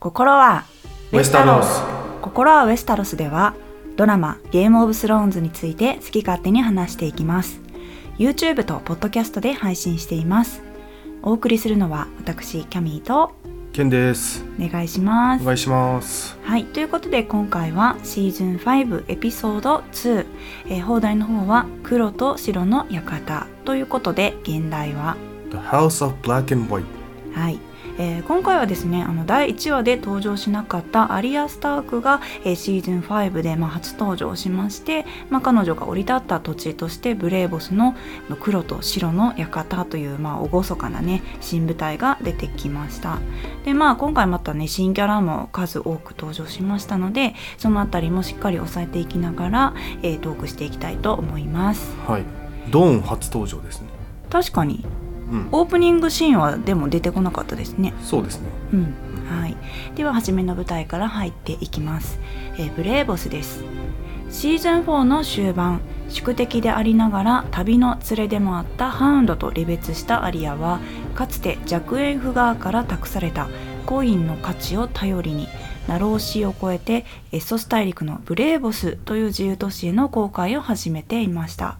[0.00, 0.64] 心は
[1.12, 1.82] ウェスタロス。
[2.22, 3.54] 心はウェスタロスでは
[3.96, 7.60] ドラマゲームオブスローンズについて好き勝手に話していきます。
[8.16, 10.62] YouTube とポッドキャストで配信しています。
[11.22, 13.32] お送りするのは私キャミーと
[13.74, 14.42] ケンです。
[14.58, 15.42] お願いします。
[15.42, 16.38] お願いします。
[16.44, 20.26] はいということで今回はシーズン5エピソード2、
[20.68, 23.46] えー、放題の方は黒と白の館。
[23.66, 25.18] ということで現代は
[25.50, 26.84] ？The House of Black and White
[27.34, 27.60] はい
[28.00, 37.94] えー、今回はですねあの第1話で登場しなかったアリア・スタークが、えー、シーズン5で、まあ、初登場しまして、まあ、彼女が降り立った土地としてブレーボスの
[38.40, 43.18] 黒と白の館という、まあ、厳かなね新舞台が出てきました。
[43.66, 51.94] でまあ今回またね新キャラも数多く登場しましたのでそのあたりもしっかり押さえていきながら、えー、トークしていきたいと思います。
[52.06, 52.24] はい。
[52.70, 53.88] ドーン初登場ですね。
[54.30, 54.86] 確かに
[55.52, 57.94] オープニングシーンはでも出てこなかったですね。
[58.02, 58.48] そうですね。
[58.72, 58.94] うん。
[59.28, 59.56] はい、
[59.94, 62.18] では初めの舞台から入っていきます、
[62.58, 63.64] えー、ブレーボスです。
[64.30, 70.80] シーズン4の終盤宿敵でありながら旅の連れでもあったハウンドと離別したアリアは
[71.14, 73.48] かつて弱縁フガーから託された
[73.86, 75.48] コインの価値を頼りに
[75.88, 81.78] ナローシーを越えてエッソス大陸のブレーボスという自由都市への航海を始めていました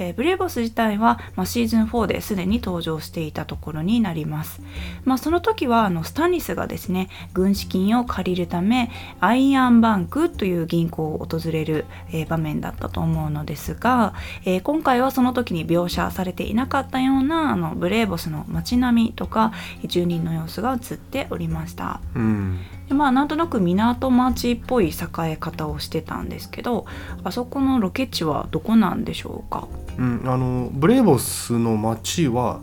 [0.00, 4.60] えー、ブレーボス自体は、まあ、シーズン4ですでに登場していたところになります。
[5.04, 19.52] まあ、その時はあのスタニスがですね軍資金を借りるためアイアンバンクという銀行を訪れる、えー、場面だったと思うのですが、えー、今回はその時に描写されていなかったようなあのブレーボスの街並みとか
[19.84, 22.00] 住人の様子が映っておりました。
[22.16, 22.58] うん
[22.90, 26.86] でまあなんとなく港町っぽい栄え方をしてたんですけど
[27.22, 29.68] あそこのロケ地はどこなんでしょうか？
[29.96, 32.58] うん、あのブレーボスの街は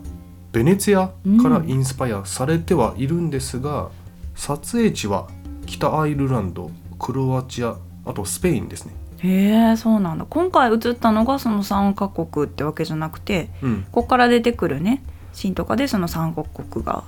[0.52, 1.08] ベネツィア
[1.42, 3.90] からインスパイアされてはいるんですが、うん、
[4.34, 5.28] 撮影地は
[5.64, 8.92] 北アイルランドクロアチアあとスペインですね。
[9.20, 10.26] へえそうなんだ。
[10.28, 15.02] 今回映ったのがその3カ国ってわけじゃなくて、うん、ここから出てくるね
[15.32, 17.04] シーンとかでその3カ国が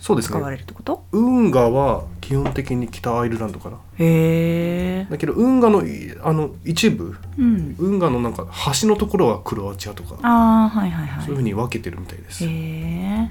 [0.00, 0.38] そうですね。
[0.38, 1.04] 使われるってこと？
[1.12, 3.76] 運河は基本的に北アイルランドかな。
[3.98, 5.82] へえだけど運河の
[6.22, 8.46] あの一部、うん、運河のなんか
[8.80, 12.44] 橋のところはクロアチアとかあ、はいはいはい、そういうふうに分けてるみたいです。
[12.44, 13.30] へえ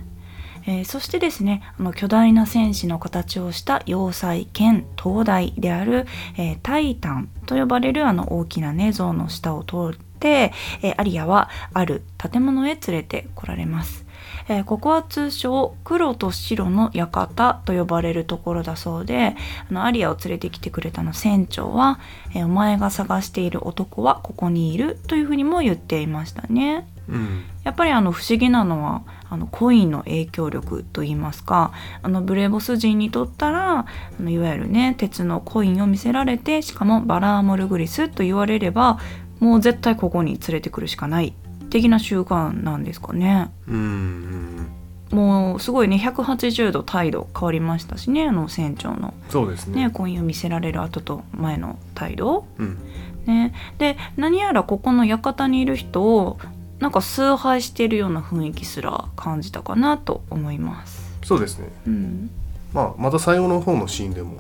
[0.68, 6.06] えー、そしてですねあの巨大な戦士の形をした要塞兼灯台である、
[6.38, 10.52] えー、タイタンと呼ばれるあの大きなね像の下を通って、
[10.84, 14.06] えー、アリアはある建物へ連れてこられます
[14.50, 19.36] えー、ここは通称黒と白の館と呼ばれるところだそうで
[19.70, 22.00] あのアリアを連れてきてくれたの船長は、
[22.34, 26.88] えー、お前が探している男はここにいるというふうにも言っていましたね。
[27.08, 31.72] うん、やっぱりあの不思議なのはあのコインの影響力といいますか
[32.04, 33.86] あのブレーボス人にとったらあ
[34.20, 39.00] のいわゆるね鉄のコインを見せられてしかもバラーモルグリスと言われれば
[39.40, 41.34] もう絶対ここに連れてくるしかない
[41.70, 43.52] 的な習慣なんですかね。
[43.68, 44.68] うん
[45.12, 49.14] もうすごいね180度態度変わりましたしねあの船長の。
[49.30, 49.86] そうですね。
[49.86, 52.78] ね婚姻を見せられる後と前の態度、うん、
[53.26, 56.40] ね、で何やらここの館にいる人を
[56.80, 61.10] なんか崇拝しているような雰囲気すら感じたかなと思います。
[61.24, 62.32] そうですね、うん、
[62.74, 64.38] まあまた最後の方のシーンでも、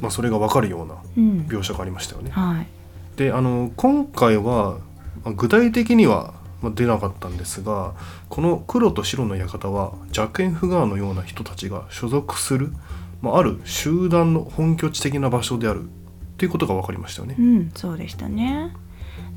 [0.00, 0.96] まあ、それが分かるような
[1.48, 2.66] 描写がありましたよね、うん、はい、
[3.16, 4.78] であの今回は
[5.36, 6.34] 具体的には
[6.70, 7.94] 出なかったんですが
[8.28, 12.72] この黒と白の館はジャケンフガーのような人たちが所属する、
[13.20, 15.86] まあ、ある集団の本拠地的な場所であるっ
[16.36, 17.36] ていうことが分かりましたよね。
[17.38, 18.72] うん、そうでしたね。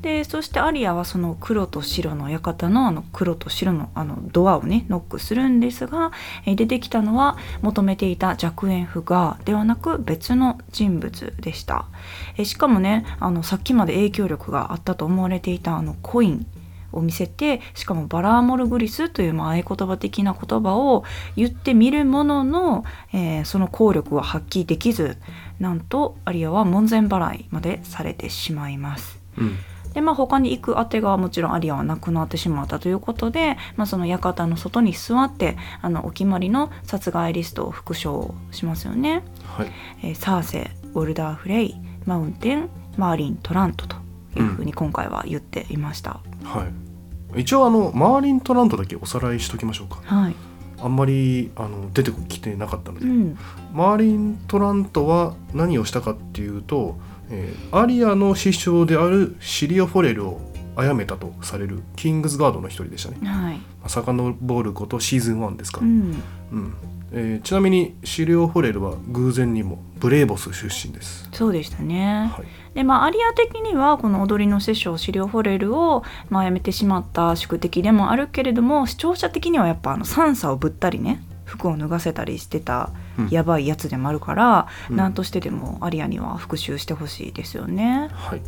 [0.02, 6.12] でそしてアリアはその黒と白の館のあの黒と白のあのドアをねノックするんですが、
[6.44, 11.86] え出てきたのは求めていた弱縁フガーではなく別の人物でした。
[12.36, 16.46] えしかもねあのさっきまで影響力があったと思われていたあのコイン。
[16.96, 21.04] を見せてしかもバラーモルグリスというまあ合言葉的な言葉を
[21.36, 25.18] 言ってみるものの、えー、その効力は発揮できず
[25.58, 29.18] なんとアリアは門前払いまでされてしまいます。
[29.38, 29.58] うん
[29.96, 39.22] でまあ他に行くあてがもちろんアリアはなくなってしまったということで、まあ、その館の外に座ってあのお決まりの殺害リストを復唱しますよね。
[39.46, 39.72] はい
[40.02, 42.68] えー、サーセウォルダーフレイマウンテン
[42.98, 43.96] マーリン・トラントと
[44.36, 46.20] いうふうに今回は言っていました。
[46.42, 46.85] うん、はい
[47.34, 50.00] 一応あのマーリン・トラントだけおさらいしときましょうか。
[50.04, 50.34] はい。
[50.78, 53.38] あんまりあの出てきてなかったので、うん、
[53.72, 56.98] マーリン・トラントは何をしたかっていうと、
[57.30, 60.40] えー、アリアの師匠であるシリオ・フォレルを
[60.76, 63.26] 殺めたとされるキングズガードの一人でしたね。
[63.26, 65.80] はい、遡ることシーズン1ですか。
[65.80, 66.74] うん、うん。
[67.12, 72.46] えーちなみにシリオ・フォレルは偶然にもブレーボス出身です、そうでしたね、はい、
[72.76, 83.28] でまあアリア的にはこの踊りの師匠シリオ・フォレルを、まあ、やめてしまった宿敵でもあるけれども視聴者的にはやっぱあのサンサをぶったりね服を脱がせたりしてたうん。
[83.30, 84.96] やばいやつでもあるから、うん。
[84.96, 88.10] 何としてでもアリアには復讐してほしいですよね。
[88.12, 88.42] はい。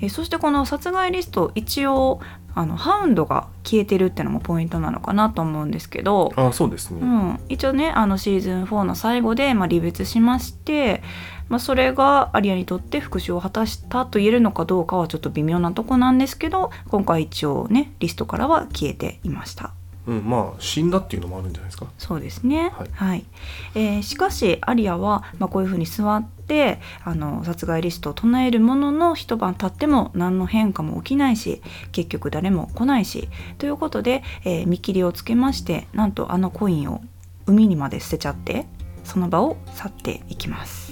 [0.00, 2.20] えーそしてこの殺害リスト一応
[2.54, 11.02] あのハウンドが消えてるってのもポイントなのかなと思うんですけど、あそうですね、うん、一応ねあのシーズン4の最後で、まあ、離別しまして、
[11.48, 19.72] まあ、それがアリアにとって復讐を果たしたと言えるのかどうかはちょっと微妙なとこなんですけど今回一応ねリストからは消えていました。
[20.06, 21.86] うん、まあ死んだっていうのもあるんじゃないですか？
[21.98, 23.26] そうですね、はい
[23.74, 31.60] えーしかしアリアは、まあ、こういうふうに座ってあの殺害リストを唱えるものの一晩経っても何の変化も起きないし
[31.92, 33.28] 結局誰も来ないし
[33.58, 37.02] ということで、えー見切りをつけましてなんとあのコインを
[37.44, 38.64] 海にまで捨てちゃって
[39.04, 40.87] その場を去っていきます。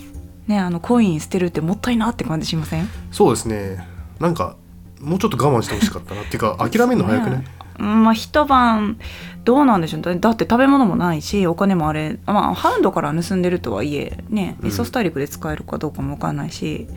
[0.47, 2.89] ねあのコイン捨てるってもったいなって感じしません？
[3.11, 3.87] そうですね。
[4.21, 4.57] なんか
[5.01, 7.45] もうちょっと我慢してほしかったなっていうか 諦めるの早くね。
[7.79, 8.97] うんまあ一晩
[9.45, 10.01] どうなんでしょう。
[10.01, 14.69] だだって食べ物もないしお金もあれまあハウンドから盗んでるとはいえねうん。
[14.69, 16.89] エソス大陸で使えるかどうかも分かんないし、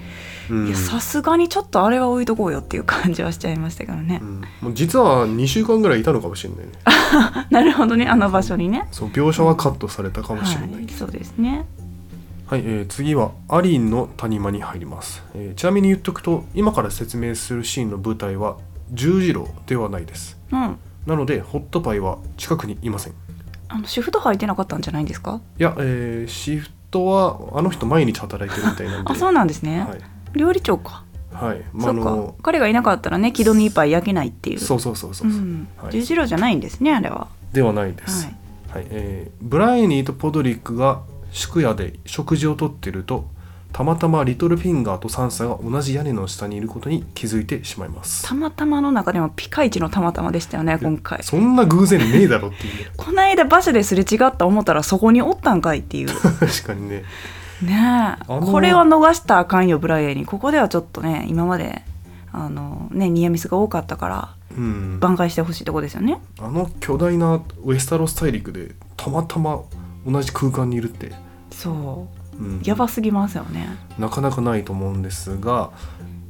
[0.74, 4.20] さすがにちょっとあれは置いとこうよっていう感じはしちゃいましたけどね。
[4.22, 4.42] う、ん。
[4.62, 6.72] もう実は2週間ぐらいいたのかもしれないね。
[7.52, 11.66] なるほどねあの場所にね、そう描写はカットされたかもしれないはい、けどそうですね
[12.50, 18.58] はい、えー次はアリンの谷間に入ります、えーちなみに言っとくと今から説明するシーンの舞台は
[18.92, 20.36] 十字路ではないです。
[20.52, 20.80] うん。
[21.06, 23.14] なのでホットパイは近くにいません。
[23.14, 23.16] い
[23.68, 25.42] あのシフト入ってなかったんじゃないんですか？
[25.60, 29.12] や、えーシフトはあの人毎日働いてるみたいなんで。
[29.14, 30.00] あそうなんですね、はい、
[30.34, 31.62] 料理長か、はい。
[31.72, 34.60] まあ、の彼がいなかったらね軌道に一杯焼けないっていう。
[34.60, 35.28] そうそうそうそう。
[35.28, 35.68] う、ん。
[35.78, 35.92] はい。
[35.92, 37.28] 十字路じゃないんですねあれは。
[37.54, 38.36] ではないです、はい。
[38.74, 38.88] はい。
[38.90, 41.02] えーブライニーとポドリックが
[41.32, 43.26] 宿屋で食事をとっていると
[43.72, 48.28] たまたまリトルフィンガーとサンサが同じ屋根の下にいることに気づいてしまいます。
[48.28, 51.22] たまたまの中でもピカイチのたまたまでしたよね今回。
[51.24, 52.86] そんな偶然ねえだろっていう。
[52.86, 56.08] ね こないだ場所ですれ違った思ったらそこにおったんかいっていう。
[56.40, 57.04] 確かにね。
[57.62, 58.34] ねえ。
[58.34, 61.84] のこれは逃したらあかんよブライエにここではちょっとね今まで
[62.32, 64.98] あのねニアミスが多かったからうん。
[65.00, 66.20] 挽回してほしいとこですよね。
[66.40, 69.62] あの巨大なウェスタロス大陸でたまたま
[70.06, 71.12] 同じ空間にいるって、
[71.52, 72.08] そ
[72.40, 72.44] う。
[72.44, 72.62] うん。
[72.64, 73.68] やばすぎますよね。
[73.98, 75.72] なかなかないと思うんですが。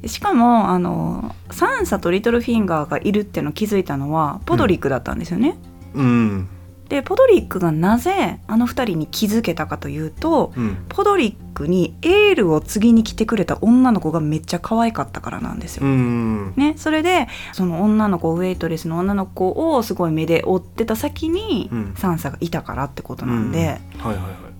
[0.06, 5.58] しかもあのサンサとリトルフィンガーがいるっての気づいたのはポドリックだったんですよね、
[5.94, 6.48] うん
[6.90, 10.84] でポドリックがなぜあの二人に気づけたかというとうん。
[10.88, 15.86] ポドリックにエールを告ぎに来てくれた女の子がめっちゃ可愛かったからなんですよ。
[15.86, 21.94] うんね、それでその女の子ウェイトレスの女の子をすごい目で追ってた先にうん。
[21.96, 23.80] サンサがいたからってことなんで、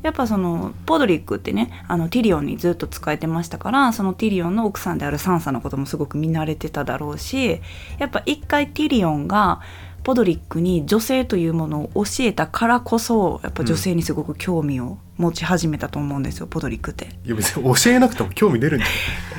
[0.03, 7.61] やっぱそのポドリックってねあのティリオンにずっと仕えてましたからそのティリオンの奥さんであるサンサのこともすごく見慣れてただろうし
[7.99, 9.61] やっぱ一回ティリオンが
[10.02, 17.08] ポドリックに女性というものを教えたからこそやっぱ女性にすごく興味を持ち始めたと思うんですよ、ポドリックって。
[17.25, 18.88] いや別に教えなくても興味出るんじゃ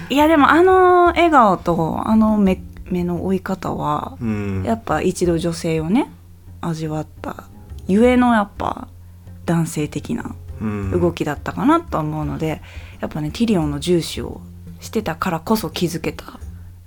[0.09, 0.17] い？
[0.17, 4.63] やでもあの笑顔とあの目目の追い方はないうん。
[4.63, 6.09] やっぱ一度女性をね
[6.61, 7.45] 味わった
[7.87, 8.87] ゆえのやっぱ
[9.45, 10.91] 男性的なうん。
[10.91, 12.61] 動きだったかなと思うので、
[12.99, 14.41] やっぱねティリオンの重視を
[14.79, 16.25] してたからこそ気づけた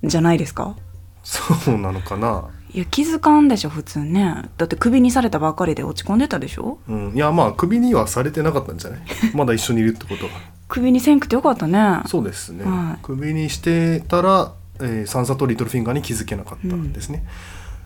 [0.05, 0.77] んじゃないですか？
[1.25, 2.49] そうなのかな？
[2.75, 4.51] いや気づかんでしょ普通ね。
[4.59, 6.79] だってクビにされたばっかりで落ち込んでたでしょ？
[6.89, 9.01] うん、いやまあクビにはされてなかったんじゃない？
[9.35, 10.31] まだ一緒にいるってことは。
[10.67, 12.01] クビにせんくてよかったね。
[12.07, 12.99] そうですね、はい。
[13.03, 17.25] クビにしてたら、えーサンサとリトルフィンガーに気づけなかったんですね、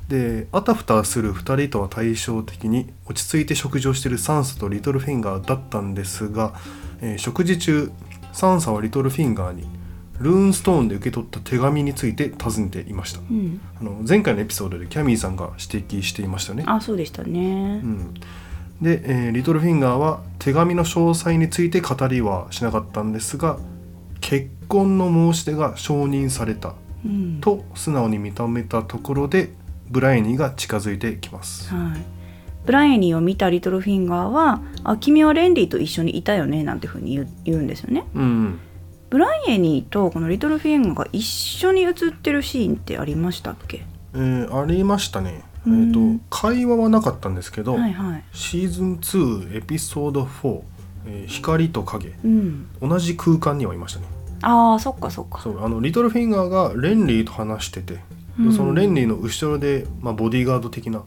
[0.08, 6.54] であたふたする2人とは対照的に落ち着いて食事をしているサンサとリトルフィンガーだったんですが、
[7.02, 7.90] えー食事中
[8.32, 9.66] サンサはリトルフィンガーに
[10.20, 13.20] ルーンストーンで受け取った手紙について尋ねていました。
[13.20, 13.60] うん。
[13.80, 16.64] あの前回のエピソードでキャミーさんが指摘していましたね。
[16.66, 17.80] あそうでしたね。
[17.82, 18.14] うん、
[18.82, 23.58] で、えーリトルフィンガーは手紙の詳細について語りはしなかったんですが
[24.20, 27.38] 結婚の申し出が承認されたうん。
[27.40, 29.50] と素直に認めたところで
[29.88, 31.72] ブライニーが近づいてきます。
[31.72, 32.18] はい。
[32.66, 38.04] ブライアニーを見たリトルフィンガーは「あ君はレンリーと一緒にいたよね」なんてふうに言う言うんですよね。
[38.14, 38.58] うん、
[39.10, 43.84] ブライアニーとこのリトルフィンガーが一緒に写ってるシーンってありましたっけ？
[44.14, 45.42] えーありましたね。
[45.66, 45.90] えうん。
[45.92, 48.24] ー、と会話はなかったんですけど、はいはい。
[48.32, 50.60] シーズン2エピソード4、
[51.06, 52.12] えー光と影。
[52.24, 52.66] うん。
[52.82, 54.06] 同じ空間にはいましたね。
[54.42, 55.40] あーそっかそっか。
[55.40, 57.98] そうあのリトルフィンガーがレンリーと話してて、
[58.38, 58.52] うん。
[58.52, 61.02] そのレンリーの後ろで、まあ、ボディーガード的な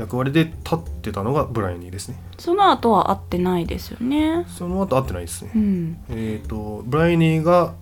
[0.00, 2.16] 役割で立ってたのがブライアニーですね。
[2.38, 4.44] その後は会ってないですよね。
[4.48, 5.96] その後会ってないですね、うん。
[6.08, 7.74] えっ、とブライアニーが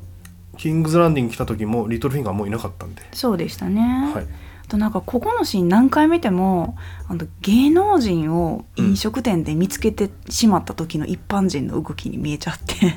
[0.56, 3.80] キングズランディング来た時もリトルフィンガーもういなかったんで、そうでしたね、
[4.12, 12.94] はい、あとなんかここのシーン何回見てもあの芸能人を飲食店で見つけてしまった時の一般人の動きに見えちゃって、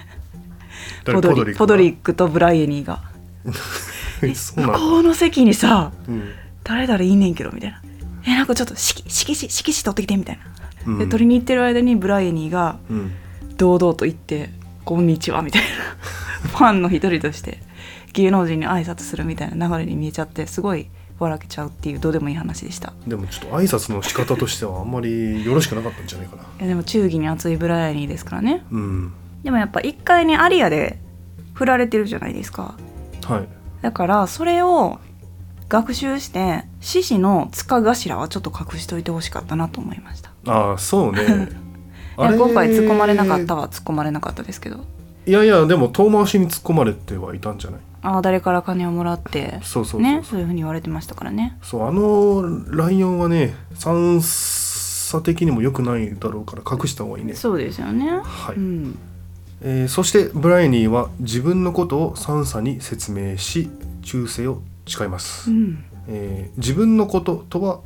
[1.05, 3.03] ポドリポドリックとブライエニーが。
[4.21, 6.31] 向こうの席にさうん。
[6.63, 7.81] 誰々いんねんけどみたいな
[8.25, 10.43] えなんかちょっと色色紙色紙取ってきてみたいな、
[10.87, 10.99] うん。
[10.99, 13.11] で取りに行ってる間にブライエニーがうん。
[13.57, 14.49] 堂々と言って
[14.85, 15.67] 「こんにちは」みたいな。
[16.49, 17.59] ファンの一人として
[18.13, 20.87] 芸能人に挨拶するみたいな流れに見えちゃってすごい
[21.19, 22.93] 笑けちゃうっていうどうでもいい話でした。
[23.05, 26.41] でもちょっと挨拶の仕方としてはあんまりよろしくなかったんじゃないかな。
[26.41, 28.63] いやでも忠義に熱いブライアニーですからね。
[28.71, 29.13] うん。
[29.43, 30.99] でもやっぱ1階にアリアで
[31.53, 32.75] 振られてるじゃないですか。
[33.25, 33.47] はい。
[33.83, 34.99] だからそれを
[35.71, 40.31] 学習して獅子の塚頭はちょっと隠しといてほしかったなと思いました。
[40.47, 41.21] ああそうね。
[42.19, 44.81] いや今回突っ込まれなかったは突っ込まれなかったですけど。
[45.25, 47.79] いやいやでも遠回しに突っ込まれてはいたんじゃない？
[48.01, 51.57] ああ誰から金をもらってそうそうねそういうふうに言われてましたからね。
[51.61, 52.43] そうあの
[52.75, 57.33] ライオンはね三差的にも良くないだろうから隠した方がいいね。
[57.35, 58.09] そうですよね。
[58.23, 58.97] はい、うん。
[59.63, 63.69] えーそしてブライニーは自分のことをサンサに説明し
[64.01, 64.61] 忠誠を
[64.91, 65.83] 誓います、うん。
[66.07, 67.79] えー自分のこととは、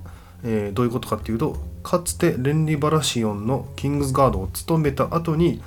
[0.43, 5.61] えーどういうことかっていうとかつてレンリ・バラシオンのキングズガードを務めた後に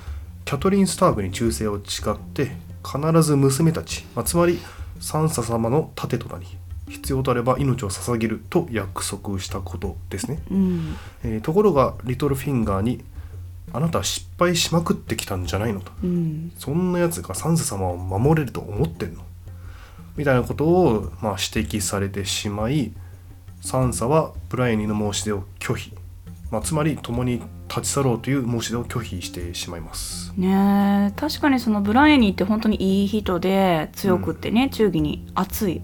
[0.45, 2.51] キャトリン・スタークに忠誠を誓って
[2.83, 4.59] 必ず娘たち、まあつまり
[4.99, 6.45] サンサ様の盾となり
[6.87, 10.95] 必要とあれば命を捧げると約束したことですね、うん。
[11.23, 13.03] えーところがリトルフィンガーに
[13.71, 15.91] あなたは失敗しまくってきたんじゃないのと。
[16.03, 16.51] うん。
[16.57, 19.21] そんなやつがサンサ様を守れると思ってんの？
[20.17, 22.91] みたいなことを、まあ、指摘されてしまい
[23.61, 25.93] サンサはブライアニーの申し出を拒否、
[26.51, 30.33] まあ、つまり共に立ち去ろうという申し出を拒否してしまいます。
[30.35, 31.19] ねえ。
[31.19, 35.81] 確かにそのブライアニーって本当にいい人で強くってね、忠義に熱い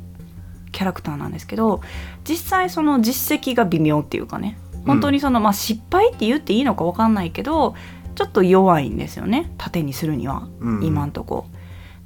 [0.76, 1.82] キャラクターなんですけど
[2.28, 7.76] 実際その実績が微妙っていうかね本当にその、まあ失敗って言っていいのか分かんないけど
[8.16, 10.86] ちょっと弱いんですよね盾にするには、うん。
[10.86, 11.48] 今んとこ。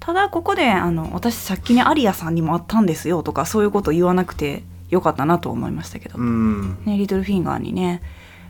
[0.09, 6.83] ただここであの私さっきにアリアさんにもあったんですよとかそういうこと言わなくてよかったなと思いましたけど、うん。
[6.83, 8.01] ね、リトルフィンガーにね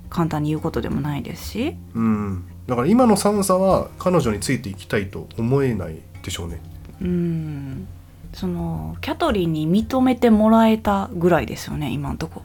[0.09, 1.75] 簡単に言うことでもないですし。
[1.93, 2.45] うん。
[2.65, 6.61] だから今のサンサは彼女についていきたいと思えないでしょうね。
[7.01, 7.87] うん。
[8.31, 12.43] そのキャトリンに認めてもらえたぐらいですよね今んとこ。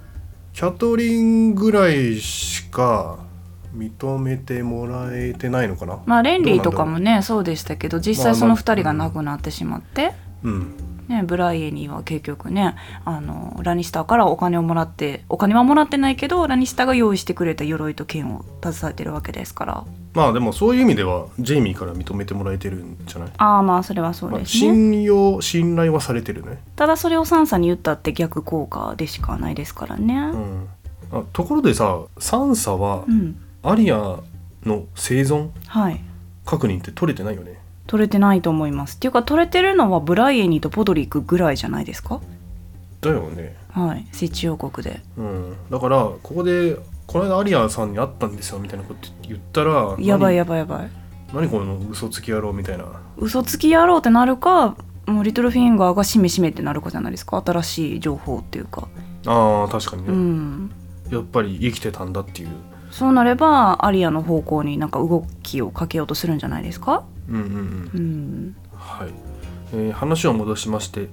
[0.55, 3.24] キャトリンぐらいしか
[3.77, 5.99] 認めてもらえてないのかな？
[6.07, 10.13] まあレンリーとかもねそうでしたけど実際その2人が亡くなってしまって、
[10.43, 10.75] うん。
[11.09, 19.85] ね、ブライエニーは結局ねあのラニスターからお金をもらってお金はもらってないけどラニスターが用意してくれた鎧と剣を携えてるわけですから。
[20.15, 30.15] まあでもそういう意味ではジェイミーから認めてもらえてるんじゃない、ああまあそれはそうまあ、ですね、信用信頼はされてるね、ただそれをサンサに言ったって逆効果でしかないですからね。
[30.15, 30.69] うん、
[31.11, 34.21] あところでさサンサはうん、アリア
[34.65, 36.01] の生存はい。
[36.45, 37.59] 確認って取れてないよね？
[37.87, 38.97] 取れてないと思います。
[38.97, 42.21] っていうか取れてるのはブライエニーとポドリックぐらいじゃないですか？
[43.01, 43.57] だよね。
[43.71, 44.07] はい。
[44.13, 45.01] 設置王国で。
[45.17, 45.57] うん。
[45.71, 50.37] だからここでこの間アリアさんに会ったんですよみたいなこと言ったらやばい何？
[50.37, 50.91] やばいやばい。
[51.33, 52.85] 何この嘘つき野郎みたいな？
[53.17, 57.43] 嘘つきやろうってなるかもうリトルフィンガーがしめしめってなるかじゃないですか？
[57.45, 58.89] 新しい情報っていうか。
[59.27, 60.71] あー確かにね、うん。
[61.11, 62.49] やっぱり生きてたんだっていう
[62.95, 67.05] そうなればアリアの方向になんか動きをかけようとするんじゃないですか？
[67.29, 67.91] うんうんうん。
[67.93, 68.57] うん。
[68.73, 69.09] はい、
[69.73, 71.09] えー話を戻しまして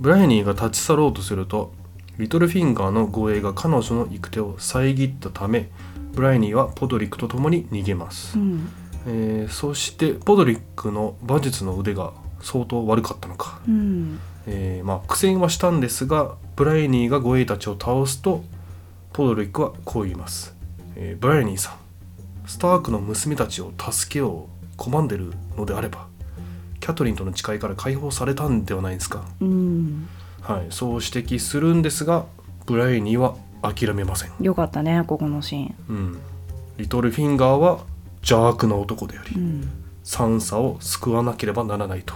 [0.00, 1.70] ブライアニーが立ち去ろうとすると
[2.16, 5.68] リトルフィンガーの護衛が彼女の行く手を遮ったため
[6.14, 8.38] ブライアニーはポドリックと共に逃げます。
[8.38, 8.68] う、ん。
[9.06, 14.18] えーそしてポドリックの馬術の腕が相当悪かったのか、うん。
[14.46, 18.42] えーまあ、苦戦はしたんですがブライアニーが護衛たちを倒すと
[19.12, 20.56] ポドリックはこう言います、
[20.98, 21.76] えーブライアニーさん
[22.46, 26.06] スタークの娘たちを助けよう拒んでるのであれば
[26.80, 30.08] キャトリンとの誓いから解放されたんではないですか、うん。
[30.40, 32.26] はい、そう指摘するんですが
[32.66, 35.74] ブライアニーは諦めません、よかったねここのシーン。
[35.88, 36.18] うん、
[36.76, 37.84] リトルフィンガーは
[38.20, 39.70] 邪悪な男であり、うん。
[40.04, 42.14] サンサを救わなければならないと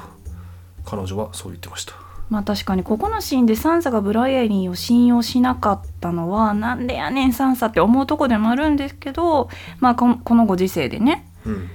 [0.85, 1.95] 彼女はそう言ってました
[2.31, 9.49] まあ確かにここのシーンでサンサがブライアニーを信用しなかったのはなんでやねんサンサって思うとこでもあるんですけど
[9.81, 11.69] まあこのこのご時世でね、うん。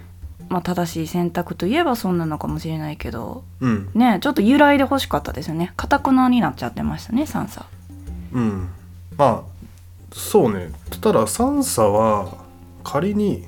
[0.50, 3.90] まあ、正しい選択といえばそんなのかもしれないけどうん。
[3.94, 5.74] ねちょっと由来で欲しかったですよね。
[5.76, 7.66] かたくなになっちゃってましたねサンサ
[8.34, 8.70] うん。
[9.18, 9.58] まあ
[10.14, 10.72] そうね。
[11.02, 12.38] ただサンサは
[12.84, 13.46] 仮に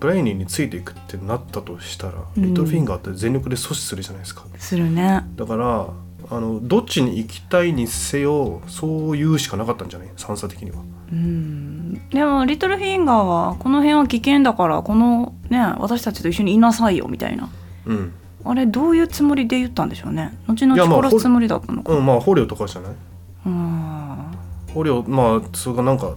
[0.00, 2.42] ブライニーについていくってなったとしたら、うん。
[2.42, 4.44] リトルフィンガーって全力で阻止するじゃないですか。
[4.56, 5.24] するね。
[5.34, 5.88] だから
[6.30, 10.08] あのどっちに行きたいにせよそう言うしかなかったんじゃない？
[10.16, 10.82] サンサ的には。
[11.10, 12.08] うん。
[12.10, 17.48] でもリトルフィンガーはこの辺は危険だからこのね私たちと一緒にいなさいよみたいな。
[17.86, 18.12] うん、
[18.44, 20.36] あれどういうつもりで言ったんでしょうね？
[20.46, 21.92] 後々殺すつもりだったのか。
[21.94, 22.92] うん、まあ捕虜とかじゃない？
[23.46, 24.36] うん。
[24.74, 26.14] 捕虜まあそれがなんか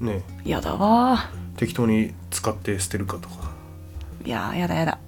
[0.00, 0.22] ね。
[0.44, 1.30] やだわ。
[1.56, 3.52] 適当に使って捨てるかとか。
[4.24, 4.98] いやーやだやだ。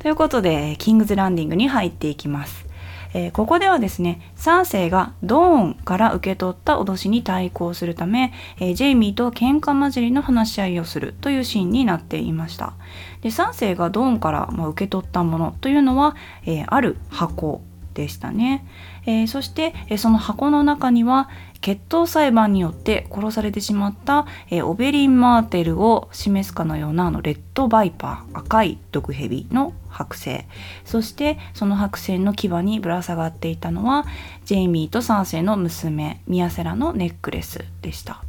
[0.00, 2.66] ということでキングズランディングに入っていきます、
[3.14, 12.74] えーここではですね三世がドーンから受け取った脅しに対抗するため、えージェイミーと喧嘩交じりの話し合いをするというシーンになっていました。
[13.22, 17.62] で3世がドーンから、まあ、受け取ったものというのは、えーある箱
[17.94, 18.64] でしたね、
[19.08, 21.30] えーそして、えその箱の中には
[21.62, 30.46] 決闘裁判によって殺されてしまった、えオベリン・マーテルを示すかのようなあのレッドバイパー赤い毒蛇の剥製
[30.84, 34.04] そしてその剥製の牙にぶら下がっていたのは
[34.44, 38.22] ジェイミーとサーセイの娘ミアセラのネックレスでした。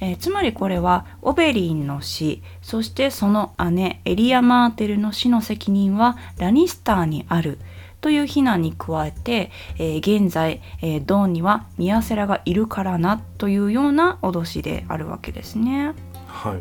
[0.00, 7.58] えーつまりこれはオベリンの死そしてその姉エリア・マーテルの死の責任はラニスターにある
[8.02, 15.94] という非難に加えて、えー現在、えードーンにはミアセラがいるからなというような脅しであるわけですね。
[16.26, 16.58] はい。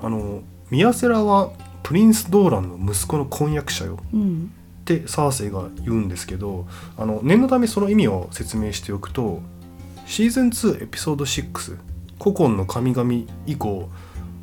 [0.00, 1.50] あのミアセラは
[1.82, 3.98] プリンス・ドーランの息子の婚約者よ。
[4.12, 9.40] うん、ってサーセイが言うんですけどあの念のためその意味を説明しておくと
[10.06, 11.78] シーズン2エピソード6
[12.20, 13.12] 「古今の神々」
[13.46, 13.90] 以降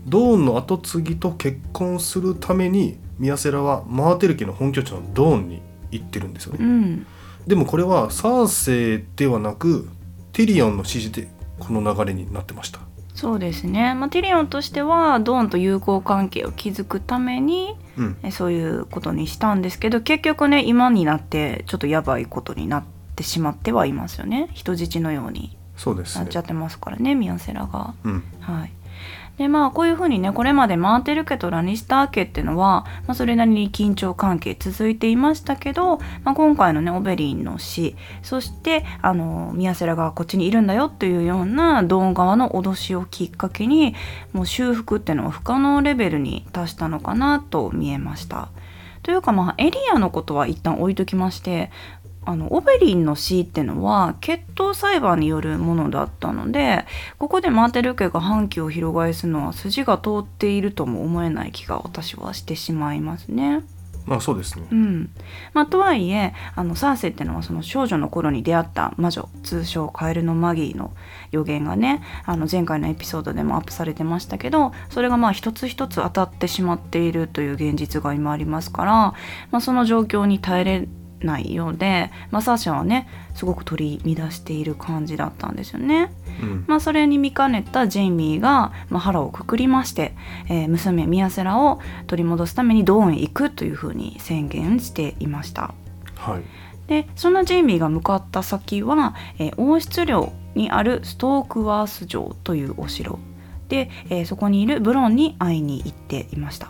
[0.08, 5.62] ドーンの跡継ぎと結婚するためにミアセラはマーテル家の本拠地のドーンに
[5.96, 6.60] 行ってるんですよね。
[6.62, 7.06] うん、
[7.48, 9.90] でもこれはサーセイではなく
[10.32, 11.28] ティリオンの指示で
[11.60, 12.80] この流れになってました。
[13.14, 22.84] そうですね、まあ、ティリオンとしてはドーンと友好関係を築くためにうん、えそういうことにしたんですけど結局ね今になってちょっとやばいことになっ
[23.16, 26.40] てしまってはいますよね人質のようになっちゃ。
[26.42, 27.94] ってますからねミアセラが。
[28.04, 28.72] うん、はい
[29.38, 43.96] でまあこういうふうにねこれまでマーテル家とラニスター家っていうのは、まあ、それなりに緊張関係続いていましたけど、まあ、今回のねオベリンの死そしてあのミアセラがこっちにいるんだよっていうようなドン側の脅しをきっかけに
[44.32, 48.50] もう修復っていうのは不可能レベルに達したのかなと見えました。
[49.04, 51.70] というかまあエリアのことは一旦置いときまして
[52.26, 56.86] あのオベリンの死っていうのは決闘裁判によるものだったので
[57.18, 63.64] ここでマーテル家が反旗を翻すのは筋が通っているとも思えない気が私はしてしまいますね。
[64.06, 64.76] まあそうですねう。
[64.76, 65.10] ん
[65.54, 70.92] まあ、とはいえあのサーセイっていうのはその少女の頃に出会った魔女通称カエルのマギーの
[71.32, 79.14] 予言がねあの前回のエピソードでもアップされてましたけどそれがまあ一つ一つ当たってしまっているという現実が今ありますから、ま
[79.54, 80.88] あ、その状況に耐えれ
[81.26, 86.12] ないようで、まあ、サーシャはねすごく取り乱している感じだったんですよね。
[86.42, 90.14] うん、まあ、それに見かねたジェイミーが、まあ、腹をくくりまして、
[90.48, 95.74] えー娘ミアセラを取り戻すためにドーンへ行くというふうに宣言していました。
[96.16, 96.44] はい。
[96.88, 103.20] でそんなジェイミーが向かった先は、えー王室領にあるストークワース城というお城。
[103.68, 106.70] で、えーそこにいるブロンに会いに行っていました、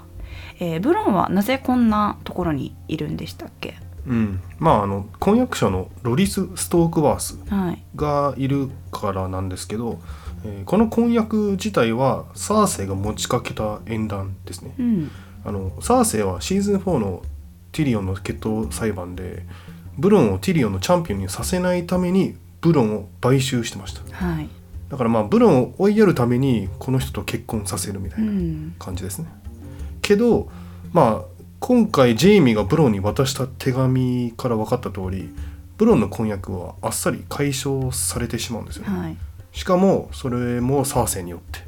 [0.60, 3.76] えーブロンはなぜこんなところにいるんでしたっけ？
[4.08, 7.84] うん、まああの婚約者のロリス・ストークワースはい。
[7.96, 10.00] がいるからなんですけど、
[10.44, 14.76] えーこの婚約自体はサーセイが持ちかけた縁談ですね。
[14.78, 15.12] うん。
[15.44, 17.24] あのサーセイはシーズン4の
[17.72, 19.46] ティリオンの決闘裁判で
[19.98, 24.02] ブロンをティリオンのチャンピオンにさせないためにブロンを買収してました。
[24.16, 24.48] はい。
[24.90, 29.28] だからまあブロンを追いやるためにこの人と結婚させるみたういなん、感じですね、
[30.04, 30.48] けど
[30.94, 31.35] まあ
[31.68, 35.34] 今回ジェイミーがブロンに渡した手紙から分かった通り
[35.78, 39.18] ブロンの婚約はあっさり解消されてしまうんですよね、はい。
[39.52, 41.62] しかもそれもサーセイによって。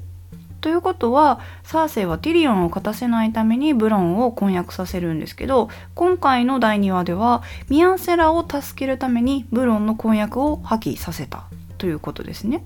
[0.61, 11.45] ということはサーセイはティリオンを勝たせないためにブロンを婚約させるんですけど今回の第2話ではミアンセラを助けるためにブロンの婚約を破棄させた
[11.79, 12.63] ということですね。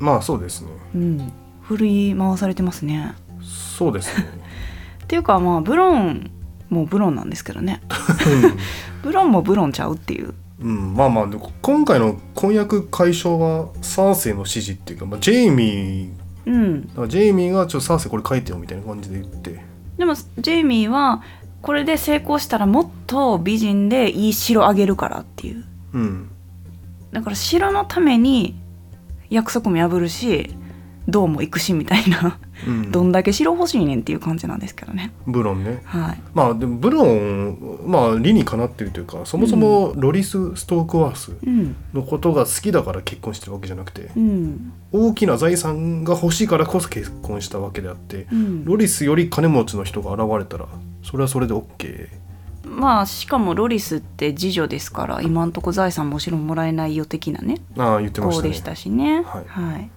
[0.00, 0.68] まあそうですね。
[0.96, 1.32] うん、
[1.62, 3.14] 振り回されてますね。
[3.40, 4.26] そうですね。
[5.04, 6.28] っていうかまあブロン
[6.70, 7.82] もブロンなんですけどね。
[9.02, 10.34] ブロンもブロンちゃうっていう。
[10.60, 16.10] うん、まあまあで今回の婚約解消はサーセイの指示っていうか、まあ、ジェイミー
[16.46, 19.60] うん、だからジェイミーがちょっとサーセイこれ書いてよみたいな感じで言って。
[19.98, 21.22] でもジェイミーは
[21.62, 25.64] これで成功したらもっと美人でいい城あげるからっていう。
[25.92, 26.30] うん。
[27.12, 28.56] だから城のために
[29.28, 30.54] 約束も破るし
[31.08, 32.49] どうも行くしみたいな、うん
[32.90, 35.12] どんだけ城欲しいねんっていう感じなんですけどね。
[35.26, 35.82] ブロンね。
[35.84, 36.20] はい。
[36.34, 41.76] まあでもブロンまあ理にかなってるというかそもそもロリス・ストークワースうん。
[41.92, 44.72] のことが好きだから結婚してるわけじゃなくてうん。
[44.92, 48.64] 大きな財産が欲しいからこそ結婚したわけであってうん。
[48.64, 50.66] ロリスより金持ちの人が現れたら
[51.02, 52.08] それはそれで OK
[52.64, 57.56] まあしかもロリスって次女ですから今んとこ財産もちろんもらえないよ的なね。
[57.76, 58.48] ああ言ってましたね。
[58.48, 59.22] 子でしたしね。
[59.22, 59.40] は
[59.78, 59.90] い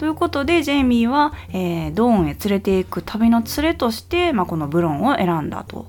[0.00, 5.86] ということでジェイミーは、えードーンへ連れていく旅の連れとして、まあ、このブロンを選んだと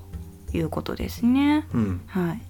[0.51, 1.65] いうことですね。
[1.73, 2.01] うん。
[2.07, 2.41] はい、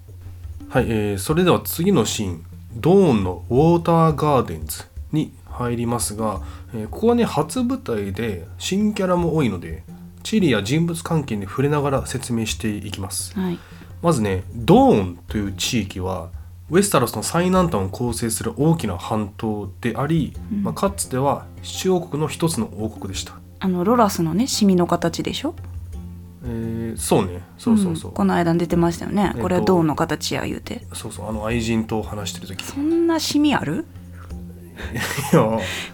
[0.68, 2.44] はい、えーそれでは次のシーン。
[2.74, 6.40] ドーンのウォーターガーデンズに入りますが、
[6.74, 9.84] えーここはね初舞台で新キャラも多いので
[10.24, 13.38] 地理や人物関係に触れながら説明していきます。
[13.38, 13.58] はい。
[14.02, 16.30] まずねドーンという地域は
[16.72, 20.62] ウェスタロスの最南端を構成する大きな半島であり、うん。
[20.62, 25.54] まあ、かつては七王国の一つの王国でした、あのロラスのねシミの形でしょ？
[26.44, 27.42] えーそうね。
[27.58, 28.14] そうそうそう、ん。
[28.14, 30.86] この間出てましたよね、えっとこれはドーンの形や言うて。
[30.94, 31.28] そうそう。
[31.28, 33.84] あの愛人と話してる時そんなシミある？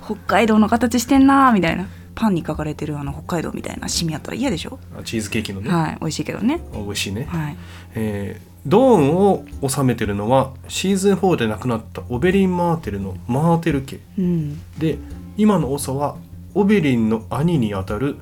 [0.04, 1.88] 北海道の形してんなーみたいな
[2.18, 4.80] パンに書かれてるあの北海道みたいなシミやったら嫌でしょ？
[5.04, 6.60] チーズケーキのね、はい美味しいけどね。
[6.72, 7.56] 美味しいね、はい。
[7.94, 14.00] えードーンを治めてるのはシーズン4で亡くなったオベリン・マーテルのマーテル家。
[14.18, 14.60] うん。
[14.78, 14.98] で
[15.36, 16.16] 今の長は
[16.54, 18.16] オベリンの兄にあたる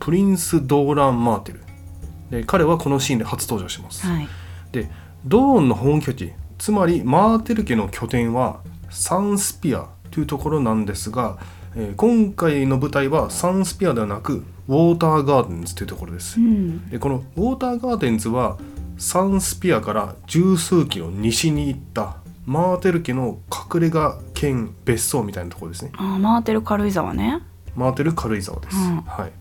[0.00, 1.60] プリンス・ドーラン・マーテル。
[2.30, 4.28] で彼はこのシーンで初登場します、はい。
[4.72, 4.90] で
[5.26, 8.60] ドーンの本拠地つまりマーテル家の拠点は
[8.90, 11.38] サンスピアというところなんですが、
[11.76, 16.40] えー今回の舞台はサンスピアではなくウォーターガーデンズというところです。
[16.40, 16.88] うん。
[16.90, 18.58] でこのウォーターガーデンズは
[18.98, 23.38] サンスピアから十数キロ西に行ったマーテル家の
[23.74, 25.92] 隠れ家兼別荘みたいなところですね。
[25.96, 27.40] あー回ってる軽井沢ね。
[27.74, 28.96] マーテル軽井沢です、うん。
[29.02, 29.32] はい。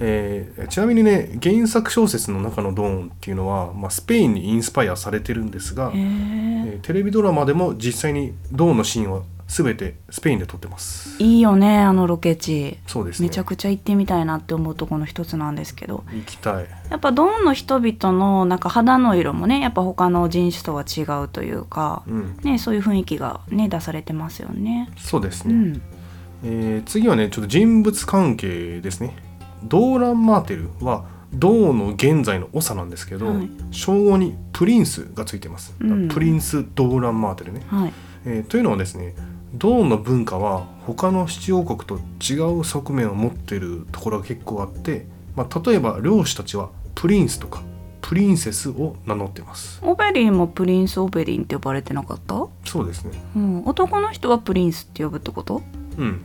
[0.00, 11.22] えーちなみにね原作小説の中のドーンっていうのは、まあ、スペインにインスパイアされてるんですが、えーテレビドラマでも実際にドーンのシーンは全てスペインで撮ってます。
[11.22, 12.78] いいよねあのロケ地。
[12.86, 13.28] そうですね。
[13.28, 16.04] めちゃくちゃ行ってみたいなって思うところの一つなんですけど。
[16.12, 16.66] 行きたい。
[16.90, 22.36] やっぱドーンの人々のなんか肌の色もねやっぱ他の人種とは違うというか、うん。
[22.42, 24.90] ね、そういう雰囲気がね出されてますよね。
[24.98, 25.82] そうですね、うん、
[26.44, 29.16] えー次はねちょっと人物関係ですね。
[29.62, 33.48] ドーラン・マーテルはドーンの現在の長なんですけど、はい。
[33.70, 36.08] 称号にプリンスがついてます、うん。
[36.08, 37.92] プリンス・ドーラン・マーテルね、はい、
[38.24, 39.14] えーというのはですね
[39.58, 47.62] ドーンの文化は他の七王国と違う側面を持っているところが結構あって、まあ、例えば領主たちはプリンスとか
[48.02, 49.80] プリンセスを名乗ってます。
[49.82, 53.10] オベリンもプリンス・オベリンって呼ばれてなかった、そうですね。
[53.34, 55.62] うん、男の人はプリンスって呼ぶってこと？
[55.98, 56.22] うん。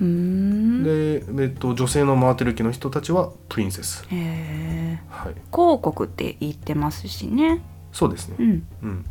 [0.00, 0.82] うーん。
[0.86, 4.06] へで、えっと、女性のマーテル家の人たちはプリンセス。
[4.12, 5.34] えはい。
[5.50, 7.60] 広告って言ってますしね。
[7.92, 8.36] そうですね。
[8.38, 8.66] うん。
[8.82, 9.04] うん、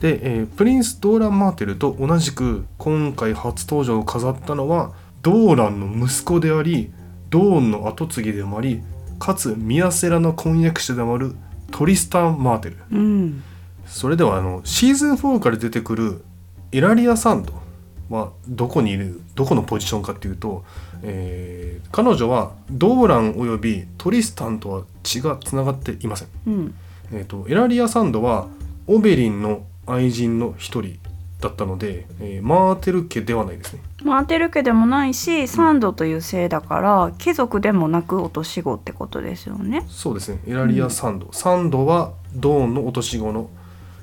[0.00, 6.92] で、えープリンス・ドーラン・マーテルと同じく今回初登場を飾ったのはドーランの息子であり
[7.30, 8.82] ドーンの跡継ぎでもあり
[9.18, 11.34] かつミアセラの婚約者でもある
[11.70, 12.76] トリスタン・マーテル。
[12.92, 13.42] うん。
[13.86, 16.24] それではあのシーズン4から出てくる
[16.72, 17.52] エラリア・サンド
[18.10, 20.64] はどこにいるどこのポジションかっていうと、
[21.02, 26.28] えー彼女はドーランおよびトリスタンとは血がつながっていません。
[26.46, 26.74] うん。
[27.12, 28.48] えー、とエラリア・サンドは
[28.86, 30.98] オベリンの愛人の一人
[31.40, 33.80] だったので、えーマーテル家ではないですね。
[34.02, 39.84] マーテル家でもないしサンドという姓だから貴族でもなく落とし子ってことですよね。
[39.88, 40.40] そうですね。
[40.46, 43.50] エラリア・サンド、サンドはドーンの落とし子の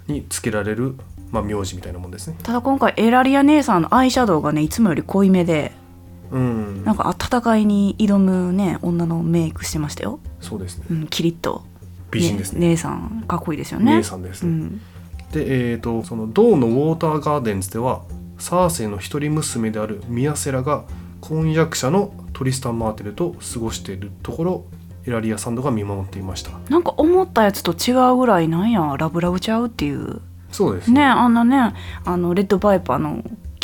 [0.08, 0.96] につけられる、
[1.32, 2.38] まあ、名字みたいなもんですね。
[2.44, 5.74] ただ今回エラリア姉さんのアイシャドウがねいつもより濃いめで
[6.32, 6.84] うん。
[6.84, 10.86] なんか戦いに挑むね女のメイクしてましたよ、そうですね。
[10.90, 11.64] うん、キリッと。
[12.12, 13.98] 美人ですね姉さんかっこいいですよね。
[13.98, 14.82] 姉さんですね、うん、
[15.32, 18.04] でえー、とそのドーンのウォーターガーデンズでは
[18.38, 20.86] サーセイの一人娘であるミアセラが
[21.22, 24.66] 婚約者のトリスタン・マーテルと過ごしているところ
[25.06, 26.52] エラリア・サンドが見守っていました。
[26.70, 30.22] なんか思ったやつと違うぐらいなんやラブラブちゃうっていう。
[30.52, 31.74] そうですねあんなね
[32.06, 33.22] あのレッドバイパーの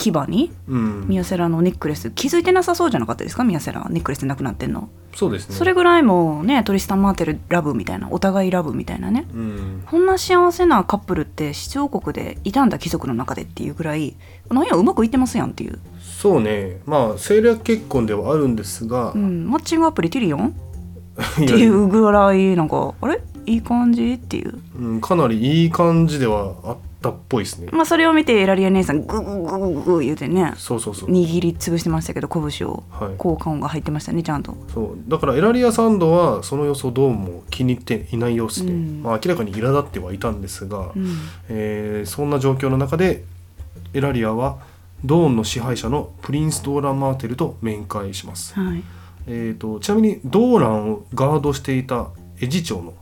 [0.10, 1.08] 牙にうん。
[1.08, 2.10] ミヤセラのネックレス。
[2.12, 3.44] 気づいてなさそうじゃなかったですか？
[3.44, 5.56] ミヤセラネックレスなくなってんの、そうですね。
[5.56, 9.28] それぐらいもうねトリスタン・マーテルラブみたいなお互いラブみたいなね。
[9.34, 9.84] うん。
[9.86, 14.16] こんな幸せなカップルって七王国でいたんだ貴族の中でっていうぐらい
[14.50, 16.82] なんやうまくいってますやんっていう、そうね。
[16.86, 20.56] まあ政略結婚ではあるんですが、うん、マッチングアプリティリオン？
[21.22, 23.22] っていうぐらいなんかあれ？
[23.46, 24.14] いい感じ？
[24.14, 24.60] っていう。
[24.80, 27.68] うん、かなりいい感じではあったっぽいですね。
[27.72, 31.10] まあそれを見てエラリア姉さんググググググ言うてねそうそうそう。
[31.10, 32.84] 握りつぶしてましたけど拳を。
[32.92, 33.16] はい。
[33.18, 34.56] 効果音が入ってましたねちゃんと。
[34.72, 35.10] そう。
[35.10, 39.02] だからエラリア・サンドはその様子をどうも気に入っていない様子で、うん。
[39.02, 41.08] まあ、明らかに苛立ってはいたんですが、うん。
[41.50, 43.24] えーそんな状況の中で
[43.94, 44.60] エラリアは
[45.04, 48.84] ドーンの支配者のプリンス・ドーラン・マーテルと面会します、はい。
[49.26, 52.10] えー、とちなみにドーランをガードしていた
[52.40, 52.94] エジ長の、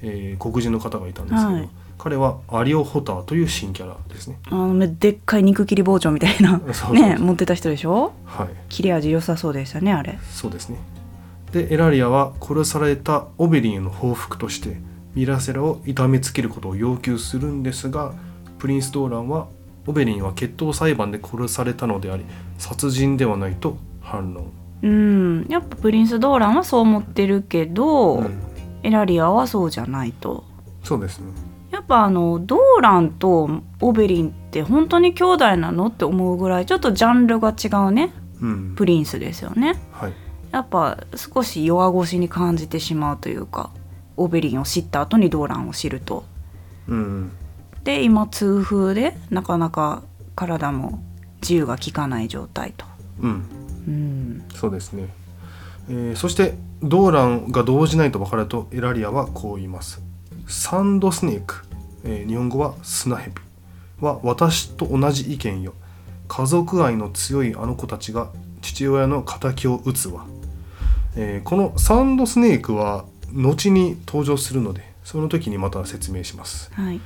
[0.00, 1.68] えー黒人の方がいたんですけど、はい
[2.02, 4.36] 彼はアリオ・ホターという新キャラですね。
[4.50, 6.58] あのでっかい肉切り包丁みたいな。
[6.92, 8.12] ね持ってた人でしょ？
[8.24, 8.48] はい。
[8.68, 10.18] 切れ味良さそうでしたねあれ。
[10.32, 10.78] そうですね。
[11.52, 14.80] でエラリアは殺されたオベリンへの報復として
[15.14, 18.14] ミラセラを痛めつけることを要求するんですが
[18.58, 19.46] プリンス・ドーランは
[19.86, 22.24] オベリンは決闘裁判で殺されたのであり
[22.58, 24.46] 殺人ではないと反論、
[24.82, 25.46] うん。
[25.48, 28.30] やっぱプリンス・ドーランはそう思ってるけど、うん。
[28.82, 30.42] エラリアはそうじゃないと。
[30.82, 31.26] そうですね
[31.72, 33.48] やっぱあのドーランと
[33.80, 38.12] オベリンって本当に兄弟なのって思うぐらいちょっとジャンルが違うね。
[38.40, 38.74] うん。
[38.76, 39.80] プリンスですよね。
[39.90, 40.12] はい。
[40.50, 43.70] やっぱ少し弱腰に感じてしまうというか
[44.18, 46.24] オベリンを知った後にドーランを知ると。
[46.88, 47.32] うん。
[47.84, 50.02] で今痛風でなかなか
[50.36, 51.02] 体も
[51.40, 52.84] 自由が利かない状態と。
[53.20, 53.30] うん。
[53.88, 54.44] うん。
[54.54, 55.08] そうですね、
[55.88, 60.02] えーそしてドーランが動じないと分かるとエラリアはこう言います
[60.52, 61.64] サンドスネーク、
[62.04, 63.34] えー日本語は砂蛇
[64.00, 65.72] は私と同じ意見よ。
[66.28, 70.26] 家族愛の強いあの子たちが父親の敵を討つわ、
[71.16, 76.70] えーこのサンドスネークは後に登場するのでその時にまた説明します。
[76.74, 77.00] はい。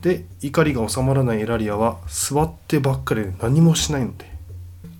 [0.00, 4.32] で怒りが収まらないエラリアは座ってばっかりで何もしないので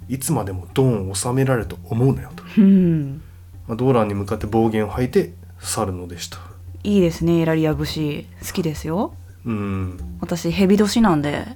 [0.09, 3.23] いつまでもドーンを収められると思うなよと、うん。
[3.67, 6.39] まあ、ドーランに向かって暴言を吐いて去るのでした
[6.85, 8.27] いいですねエラリア節。
[8.47, 9.15] 好きですよ。
[9.45, 9.99] うん。
[10.21, 11.47] 私ヘビ年なんで。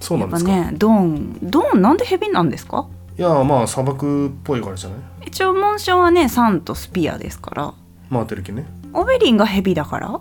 [0.00, 2.86] そうなんですか、やっぱねドーンドーンなんでヘビなんですか？
[3.18, 4.98] いやまあ砂漠っぽいからじゃない？
[5.26, 7.74] 一応紋章はねサンとスピアですから。
[8.08, 8.66] マーテル家ね。
[8.92, 10.20] オベリンがヘビだから？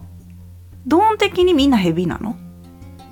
[0.88, 2.36] ドーン的にみんなヘビなの？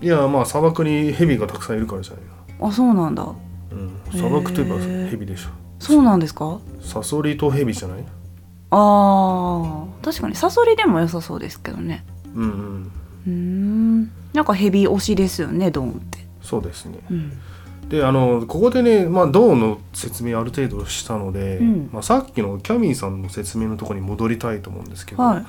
[0.01, 2.23] いやまあ砂漠にヘビがたくさんいるからじゃない？
[2.61, 3.23] あそうなんだ。
[3.23, 3.35] の、
[3.71, 5.09] うん、砂漠といえばへー。
[5.09, 5.49] ヘビでしょ。
[5.77, 6.59] そうなんですか？
[6.81, 8.03] サソリとヘビじゃない？
[8.77, 10.05] あー。
[10.05, 12.03] 確かにサソリでも良さそうですけどね。
[12.35, 12.91] うん
[13.25, 14.11] うん。
[14.33, 16.19] なんかヘビ推しですよねドーンって。
[16.41, 16.99] そうですね。
[17.09, 17.31] うん。
[17.89, 21.89] であのここでね、まあ、ドーンの説明ある程度したので、うん。
[21.93, 25.45] まあ、さっきのキャミーさんの説明のところに戻りたいと思うんですけど、はい。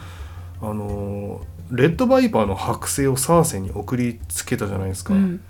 [0.63, 5.41] あのレッドバイパーの剥製をサーセンに送りつけたじゃないですか、うん。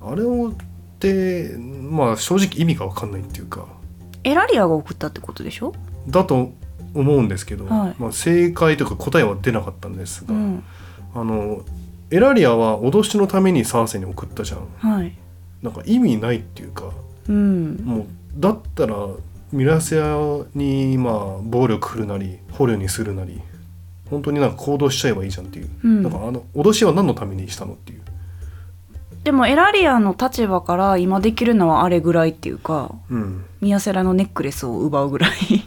[0.00, 0.52] あれをっ
[0.98, 3.66] てまあ正直意味が分かんないっていうか。
[4.24, 5.72] エラリアが送ったってことでしょ？
[6.08, 6.52] だと
[6.94, 7.94] 思うんですけど、はい。
[7.98, 10.64] まあ、正解というか答えは出なかったんですが、うん。
[11.14, 11.62] あの
[12.10, 14.66] エラリアは脅しのためにサーセンに送ったじゃん。
[14.78, 15.16] はい。
[15.62, 16.90] なんか意味ないっていうか
[17.28, 17.76] うん。
[17.84, 18.96] もうだったら
[19.52, 23.40] ミラセアにまあ暴力振るなり捕虜にするなり
[24.08, 26.02] 本当になんか行動しちゃえばいいじゃんっていう、うん。
[26.02, 28.00] なんかあの脅しは何のためにしたのっていう、
[29.22, 33.44] でもエラリアの立場から今できるのはあれぐらいっていうかうん。
[33.60, 35.30] ミヤセラのネックレスを奪うぐらい。
[35.30, 35.62] うん、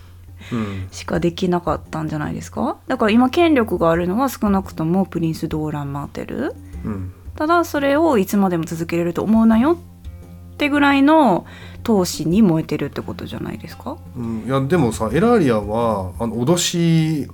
[0.91, 2.77] しかできなかったんじゃないですか？
[2.88, 6.56] だから今権力があるのは少なくともプリンス・ドーラン・マーテル。
[6.86, 9.77] うん、ただそれをいつまでも続けれると思うなよ
[10.53, 11.45] ってぐらいの
[11.84, 13.97] 闘志に燃えてるってことじゃないですか？
[14.15, 17.27] うん、いやでもさエラリアはあの脅し、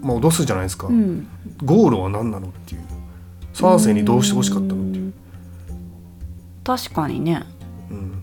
[0.00, 1.26] まあ、脅すじゃないですか、うん。
[1.64, 2.80] ゴールは何なのっていう。
[3.52, 5.12] サーセイにどうしてほしかったのっていう、
[6.64, 7.44] 確かにね。
[7.88, 8.22] うん、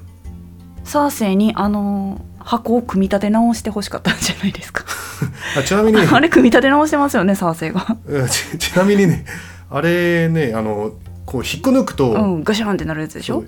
[0.84, 4.84] サーセイにあの箱を組み立て直してほしかったんじゃないですか。
[5.58, 7.86] あちなみに あれ組み立て直してますよねサーセイが。
[8.08, 9.26] うんちちなみにね
[9.70, 10.94] あれねあの
[11.26, 13.44] こう引っこ抜くと、うんガシャンってなるやつでしょ？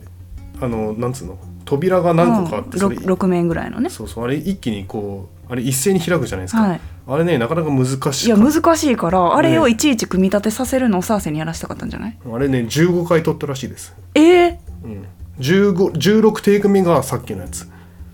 [0.61, 1.37] あのなんつうの？
[1.65, 3.89] 扉が何個かあって、それ 6, 面ぐらいのね。
[3.89, 6.79] そうそうあれ一気にこうあれ一斉に開くじゃないですか、はい。
[7.07, 12.17] あれねなかなか難しいいや難しいからあれをいちいち組み立てさせるのをサーセイにやらせたかったんじゃない？
[12.33, 15.05] あれね15回取ったらしいです、えー、うん、
[15.39, 17.67] 15 16テイク目がさっきのやつ。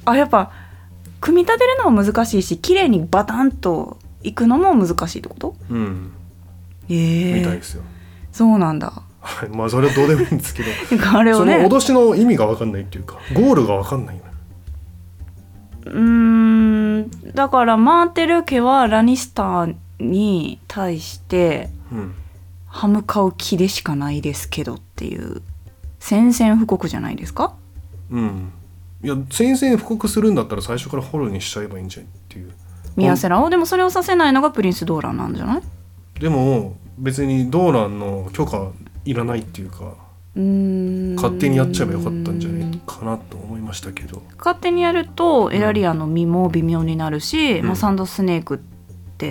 [0.05, 0.51] あやっぱ
[1.21, 5.55] 組み立てるのも難しいし綺麗にバタンといくのも難しいってこと？
[5.69, 6.11] うん。
[6.89, 7.39] ええ。
[7.39, 7.83] みたいですよ、
[8.31, 9.01] そうなんだ。
[9.21, 9.49] はい。
[9.49, 10.69] まあそれはどうでもいいんですけど。
[10.89, 11.57] そ のあれをね。
[11.65, 14.21] 脅しの意味が分かんないっていうかゴールが分かんない
[15.85, 17.09] うーん。
[17.33, 22.13] だからマーテル家はラニスターに対してうん。
[22.67, 25.41] 歯向かう気でしかないですけどっていう
[25.99, 27.53] 宣戦布告じゃないですか？
[28.11, 28.51] うん
[29.01, 32.51] いや宣戦布告するんだったら最初からフォローにしちゃえばいいんじゃんっていう。
[32.95, 35.61] ミヤセラをでもそれをさせないのがプリンス・ドーランなんじゃない？
[36.19, 38.71] でも別にドーランの許可
[39.05, 39.93] いらないっていうか
[40.35, 40.41] うー
[41.13, 41.15] ん。
[41.15, 44.21] 勝手にやっちゃえばよかったんじゃないかなと思いましたけど。
[44.37, 47.67] 勝手にやるとエラリアの身も微妙になるし、うん。
[47.67, 48.78] まあ、サンドスネークって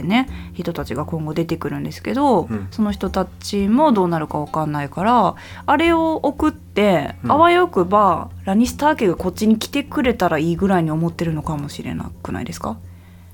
[0.03, 2.69] ね人たちが今後出てくるんですけど、うん。
[2.71, 5.35] その人たちもどうなるか分かんないから
[5.67, 7.33] あれを送って、うん。
[7.33, 12.77] あわよくばラニスター家がこっちに来てくれたらいいぐらいに思ってるのかもしれなくないですか？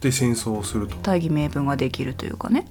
[0.01, 0.97] で戦争をすると。
[1.03, 2.67] 大義名分ができるというかね。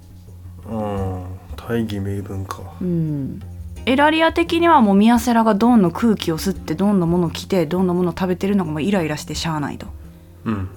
[0.65, 1.23] うん
[1.55, 2.61] 大義名分か。
[2.81, 3.41] うん。
[3.85, 9.87] エラリア的にはもうミヤセラがどんどん空気を吸ってどんなものを着てどんなものを食べてるのがもうイライラしてしゃあないと。
[10.45, 10.69] うん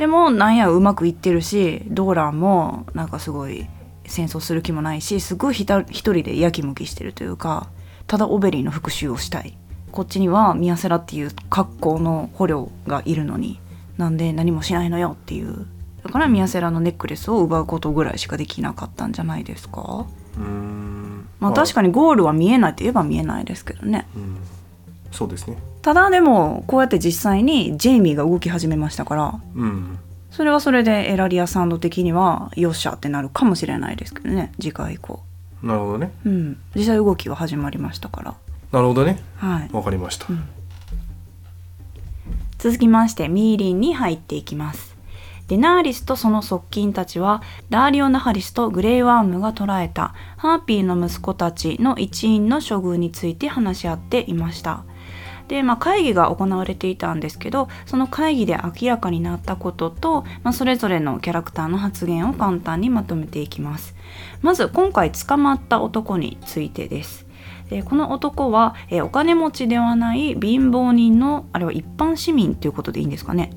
[0.00, 3.68] でもなんやうまくいってるしドーランもなんかすごい
[4.06, 7.68] 戦争する気もないしすごいひた一人でやきもきしてるというか
[8.06, 9.58] ただオベリーの復讐をしたい。
[9.92, 13.60] こっちにはミヤセラっていう格好の捕虜がいるのに
[13.98, 15.66] なんで何もしないのよっていう。
[16.02, 20.06] だからミヤセラのネックレスを奪うことぐらいしかできなかったんじゃないですか。
[20.38, 21.28] うーん。
[21.40, 24.08] まあ確かにゴールは見えないといえば見えないですけどね。
[24.16, 24.38] うん
[25.10, 25.56] そうですね。
[25.82, 29.98] ただでもこうやって実際にジェイミーが動き始めましたからうん。
[30.30, 35.20] それはそれでエラリアサンド的にはよっしゃってなるかもしれないですけどね次回以降。
[35.62, 36.12] なるほどね。
[36.24, 36.58] うん。
[36.74, 38.34] 実際動きは始まりましたから。
[38.72, 39.22] なるほどね。
[39.36, 39.70] はい。
[39.72, 40.44] わかりました、うん。
[42.58, 44.96] 続きましてミーリンに入っていきます。
[45.50, 54.84] デナーリスとその側近たちはダーリオナハリスとグレイワームが捕らえたハーピーの息子たちの一員の処遇について話し合っていました
[55.50, 63.96] で、まあ、会議が行われていたんですけどその会議で明らかになったことと、まあ、それぞれのキャラクターの発言を簡単にまとめていきます。
[64.42, 67.26] まず今回捕まった男についてです。
[67.68, 73.50] でこの男は、えお金持ちではない貧乏人のあれは一般市民ということでいいんですかね。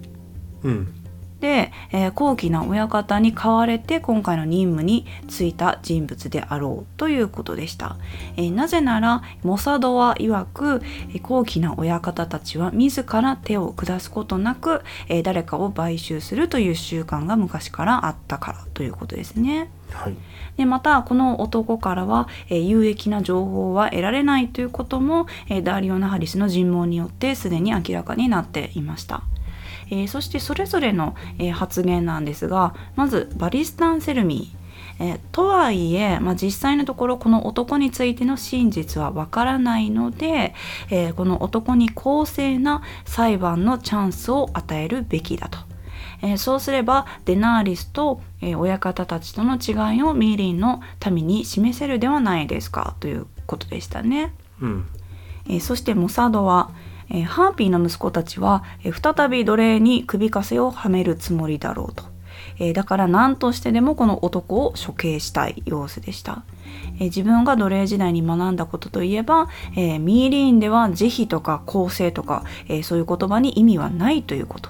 [0.64, 1.03] うん。
[1.44, 7.98] で、えー高貴な親方に買われて今回の任務に就いた人物であろうということでした、
[8.38, 19.70] えーなぜならモサドは曰くえー高貴な親方たちは自ら手を下すことなく、えー誰かを買収するという習慣が昔からあったからということですね。
[19.92, 20.16] はい。
[20.56, 29.24] でまたこの男からは、えー有益な情報は得られないということも、えーダーリオナ・ハリスの尋問によってすでに明らかになっていました。
[29.94, 40.54] えーそしてそれぞれの、えー発言なんですがまずバリスタン・セルミー、えーとはいえ、まあ、実際のところこの男についての真実はわからないので、
[40.90, 45.60] えーこの男に公正な裁判のチャンスを与えるべきだと。
[46.22, 54.34] えーそうすればデナーリスと、えー親方たちとの違いをミーリンの民に示せるではないですかということでしたね。
[54.62, 54.88] うん
[55.48, 56.72] えーそしてモサドは、
[57.14, 62.04] えーハーピーの息子たちは、えー再び奴隷に首かせをはめるつもりだろうと、
[62.60, 66.44] えーだから何としてでもこの男を処刑したい様子でした、
[66.96, 74.70] えー自分が奴隷時代に学んだことといえば、えーミーリーンでは慈悲とか公正とか、えーそういう言葉に意味はないということ。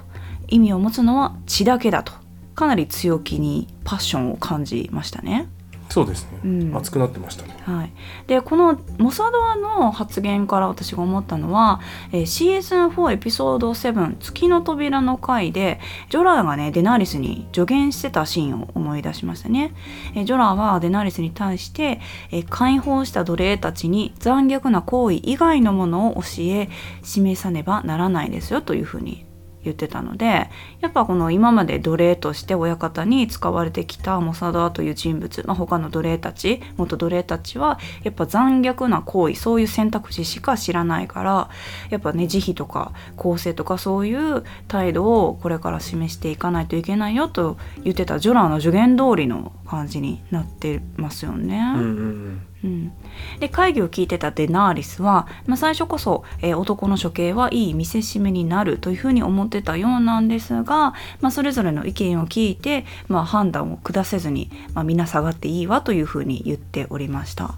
[0.50, 2.14] 意味を持つのは血だけだと。
[2.54, 5.48] かなり強気にパッションを感じましたね。
[5.94, 6.76] そうですね、うん。
[6.76, 7.56] 熱くなってましたね。
[7.66, 7.94] はい、
[8.26, 15.80] でこのモサドアの発言から私が思ったのは、えーシーズン4エピソード7「月の扉」の回で
[16.10, 19.76] ジョラーがねデナーリスに助言してたシーンを思い出しましたね、
[20.16, 22.02] えージョラーはデナーリスに対して、
[22.32, 26.70] えー解放した奴隷たちに残虐な行為以外のものを教え
[27.04, 29.28] 示さねばならないですよというふうに
[29.63, 30.49] 言ってたので
[30.82, 41.49] やっぱこの今まで奴隷として親方に使われてきたモサダという人物、まあ、他の奴隷たち元奴隷たちはやっぱ残虐な行為そういう選択肢しか知らないから
[41.89, 51.58] やっぱね慈悲とか公正とかそういう態度をこれから示していかないといけないよと言ってたジョラーの助言通りの感じになってますよね。
[51.76, 52.91] うんうんうん、うん
[53.39, 67.56] で会議を聞いてたデナーリスは、まあ、最初こそ、えー男の処刑はいい見せしめになるというふうに思ってたようなんですが、まあ、それぞれの意見を聞いて、まあ、判断を下せずに、まあ、みんな下がっていいわというふうに言っておりました。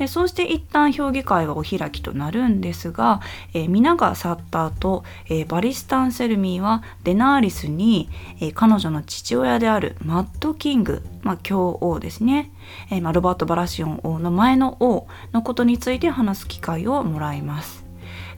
[0.00, 3.20] でそうして一旦評議会はお開きとなるんですが、
[3.52, 8.08] えー皆が去った後、えーバリスタン・セルミーはデナーリスに、
[8.40, 12.50] えー彼女の父親であるマッド・キング、まあ、教王ですね、
[12.90, 17.89] えーまあ、ロバート・バラシオン王の前の王のことについて話す機会をもらいます。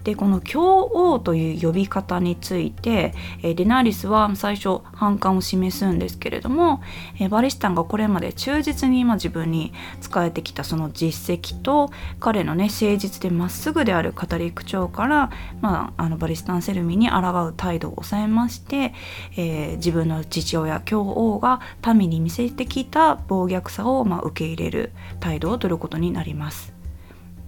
[0.04, 6.82] でこの教王という呼び方について、えデナーリスは最初反感を示すんですけれども、
[7.20, 11.90] えバリスタンがこれまで忠実にま自分に仕えてきたその実績と
[12.20, 15.30] 彼のね誠実でまっすぐである語り口調から、
[15.60, 18.94] まあ、あのバリスタン・セルミに抗う態度を抑えまして、
[19.36, 21.60] えー自分の父親教王が
[21.94, 26.71] 民に見せてきた暴虐さをまあ受け入れる態度を取ることになります。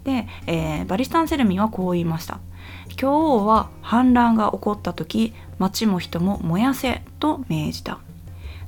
[0.05, 2.39] で、えーバリスタン・セルミンはこう言いました。
[2.97, 7.99] 教王は反乱が起こった時町も人も燃やせと命じた。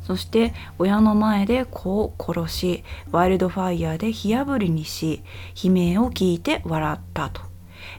[0.03, 5.23] そして親の前で子を殺しワイルドファイヤーで火あぶりにし
[5.61, 7.43] 悲鳴を聞いて笑ったと、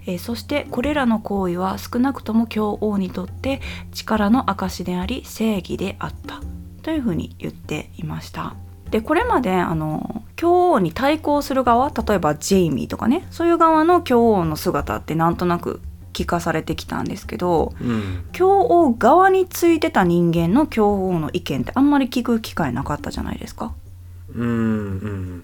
[0.05, 3.61] えーそしてこれらの行為は少なくとも教王にとって
[3.93, 6.41] 力の証であり正義であった。
[6.81, 8.55] というふうに言っていました。
[8.89, 15.81] でこれまであの教王に対抗する側例えばジェイミーとかねそういう側の教王の姿ってなんとなく
[16.13, 18.25] 聞かされてきたんですけどうん。
[18.31, 23.73] 教王側についてた人間の教王の意見ってあんまり聞く機会なかったじゃないですか。
[24.33, 25.43] うんうん。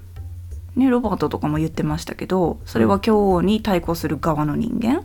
[0.76, 5.04] ね、ロバートとかも言ってましたけどそれは教王に対抗する側の人間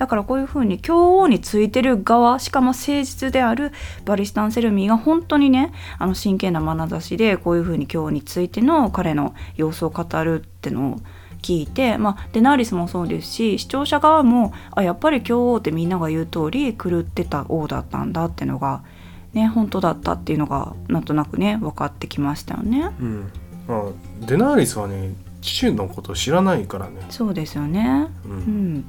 [0.00, 3.70] だからこういうふうに教王についてる側しかも誠実である
[4.06, 11.00] バリスタン・セルミーが本当にねあの真剣な眼差しでこういうふうに教王についての彼の様子を語るってのを
[11.42, 18.82] 聞いて、まあ、デナーリスもそうですし視聴者側もあやっぱり教王ってみんなが言う通り狂ってた王だったんだってのが、
[19.34, 22.90] ね、本当だったっていうのがなんとなくね分かってきましたよね。
[22.98, 23.32] うん。
[23.68, 27.06] まあデナーリスはね父のこと知らないからね。
[27.08, 28.08] そうですよね。
[28.24, 28.84] ううんん、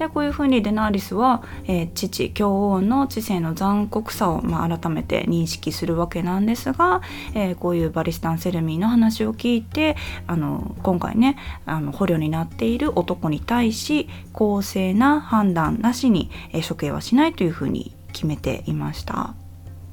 [0.00, 7.02] でこういうふうにデナーリスは、えー父教王の知性の残酷さを、まあ、改めて認識するわけなんですが、
[7.34, 9.96] えーこういうバリスタン・セルミーの話を聞いて
[10.26, 11.36] あの今回ね
[11.66, 19.39] あの捕虜になっている男に対し公正な判断なしに、えー処刑はしないというふうに決めていました。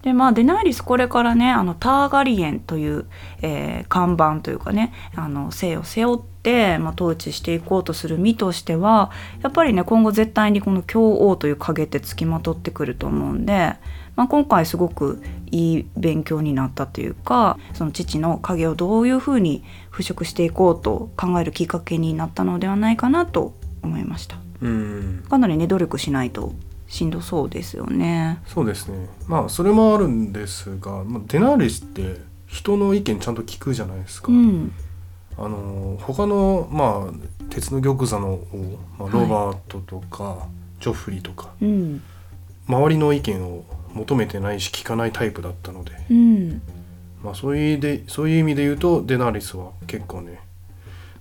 [0.04, 3.06] でまあ、デナーリスこれからねあのターガリエンという、
[3.41, 13.76] えー看板というかねあの姓を背負って、まあ、統治していこうとする身としてはやっぱりね今後絶対にこの教王という影ってつきまとってくると思うんで、
[14.16, 15.22] まあ、今回すごく
[15.52, 24.38] いい勉強になったというかその父の影をどういうふうに払拭していこうと考えるきっかけになったのではないかなと思いました。
[24.60, 26.54] うんかなりね努力しないと
[26.88, 28.41] しんどそうですよね。
[28.47, 29.07] そうですね。
[29.27, 34.71] まあそれもあるんですが、まあ、デナーリスって人の意見ちゃんと聞くじゃないですか、うん、
[35.38, 39.13] あの他のまあ鉄の玉座の王、まあ、はい。
[39.13, 40.47] ロバートとか、
[40.79, 42.01] ジョフリーとかうん、
[42.67, 46.61] 周りの意見を求めてないし聞かないタイプだったので、うん、
[47.23, 50.39] まあ、そういうでそういう意味で言うとデナーリスは結構ね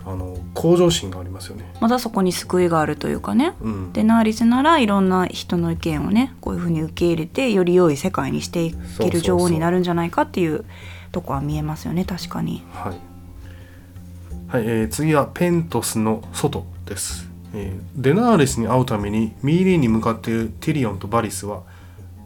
[0.08, 1.64] あの向上心がありますよね。
[1.80, 3.54] まだそこに救いがあるというかね。
[3.60, 10.64] うん、デナーリスならいろんな人の意見をねこういうふうに受け入れてより良い世界にしていける女王になるんじゃないかっていう
[11.10, 12.04] とこは見えますよね。
[12.04, 12.62] 確かに。
[12.72, 21.62] はい、はいえー次はペントスの外です、えーデナーレスに会うためにミーリーに向かっているティリオンとバリスは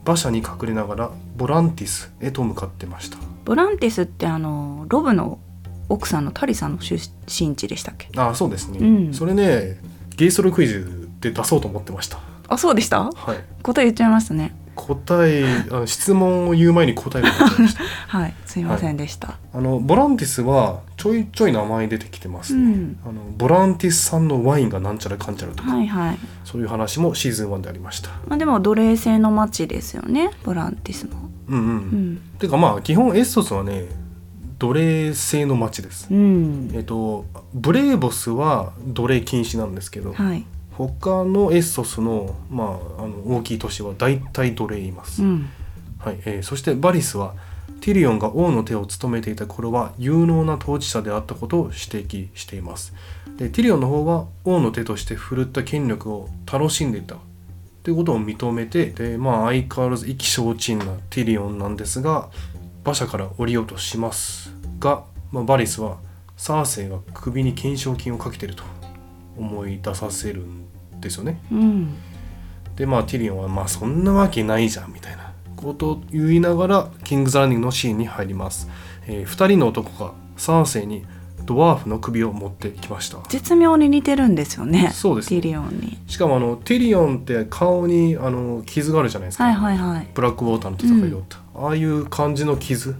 [0.05, 3.17] 馬車に隠れながらボランティスへと向かってました。
[3.47, 5.39] ボランティスってあのロブの
[5.91, 6.95] 奥さんのタリさんの出
[7.27, 8.09] 身地でしたっけ？
[8.17, 9.13] ああそうですね、うん。
[9.13, 9.77] それね
[10.17, 12.19] ゲイストルクイズで出そうと思ってました。
[12.49, 13.03] あそうでした？
[13.03, 13.45] はい。
[13.63, 14.55] 答え言っちゃいましたね。
[14.77, 17.83] 答えあの質問を言う前に答えが出ちゃいました。
[18.19, 22.99] はいすいませんでした、あのボランティスはちょいちょい名前出てきてますね、うん。
[23.05, 26.19] あのボランティス産のワインがなんちゃらかんちゃらとか、はいはい。
[26.45, 28.11] そういう話もシーズン1でありました。
[28.27, 31.31] まあでも奴隷制の町ですよねボランティスも。
[31.49, 32.21] うんうん、うん。
[32.39, 33.85] てかまあ基本エッソスはね
[34.61, 36.71] 奴隷制の町です、うん。
[36.75, 40.45] えっとブレーボスは奴隷禁止なんですけど、はい。
[40.73, 45.49] 他のエッソスの,、まあ、あの大きい都市は大体奴隷います、うん。
[45.99, 46.21] はい。
[46.25, 47.35] えーそしてバリスは
[47.81, 52.93] ティリオンが王の手を務めていた頃は有能な統治者であったことを指摘しています。
[53.39, 57.17] でティリオンの方は王の手として振るった権力を楽しんでいた。
[57.83, 62.29] ということを認めてで、まあ、相変わらず意気消沈なティリオンなんですが
[62.85, 65.99] 馬車から降りようとしますが、まあ、バリスは
[66.37, 68.65] サーセイが首に懸賞金をかけてると
[69.37, 71.41] 思い出させるんですよね。
[71.53, 71.95] うん。
[72.77, 78.69] でまあティリオンはまあそんなわけないじゃんみたいなことを言いながらキングズランディングのシーンに入ります、
[79.07, 81.05] え2人の男がサーセイに
[81.51, 83.19] ドワーフの首を持ってきました。
[83.29, 85.41] 絶妙に似てるんですよねそうですね。
[85.41, 85.99] ティリオンに。
[86.07, 90.07] しかもあのティリオンって顔にあの傷があるじゃないですか、はいはいはい。
[90.15, 92.95] ブラックウォーターの戦いでおった、ああいう感じの傷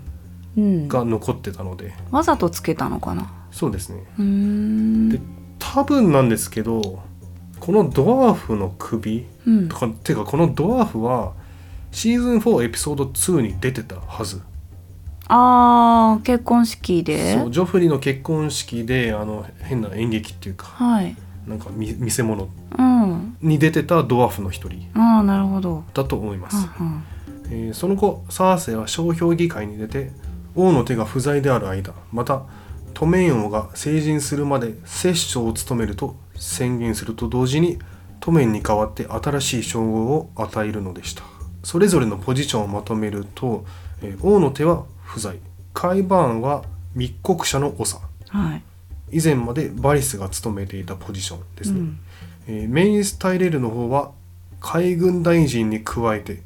[0.57, 0.89] うん。
[0.89, 1.95] が残ってたので。
[2.11, 3.33] わざとつけたのかな？
[3.53, 4.03] そうですね。
[4.19, 5.21] で
[5.61, 7.01] 多分なんですけど
[7.61, 9.69] このドワーフの首うん。
[9.69, 11.35] とかてかこのドワーフは
[11.93, 14.43] シーズン4エピソード2に出てたはず
[15.33, 17.35] あー結婚式で？
[17.39, 21.17] そうジョフリーの結婚式であの変な演劇っていうかはい。
[21.47, 23.37] なんかみ見せ物うん。
[23.41, 25.85] に出てたドワーフの一人ああなるほど。
[25.95, 27.05] だと思います、うん。
[27.47, 30.11] えーその後サーセイは商標議会に出て
[30.57, 32.43] 王の手が不在である間また
[32.93, 37.79] トメイン王が成人するまで摂政を務めると宣言すると同時に
[38.19, 41.23] トメンに代わって新しい称号を与えるのでした。
[41.63, 43.65] それぞれのポジションをまとめると、
[44.03, 45.37] えー王の手は不在。
[45.75, 46.63] カイバーンは
[46.95, 48.01] 密告者の長。
[48.29, 48.63] はい。
[49.19, 51.99] 以前までバリスが務めていたポジションですね、うん。
[52.47, 54.13] えーメインスタイレルの方は
[54.61, 56.43] 海軍大臣に加えて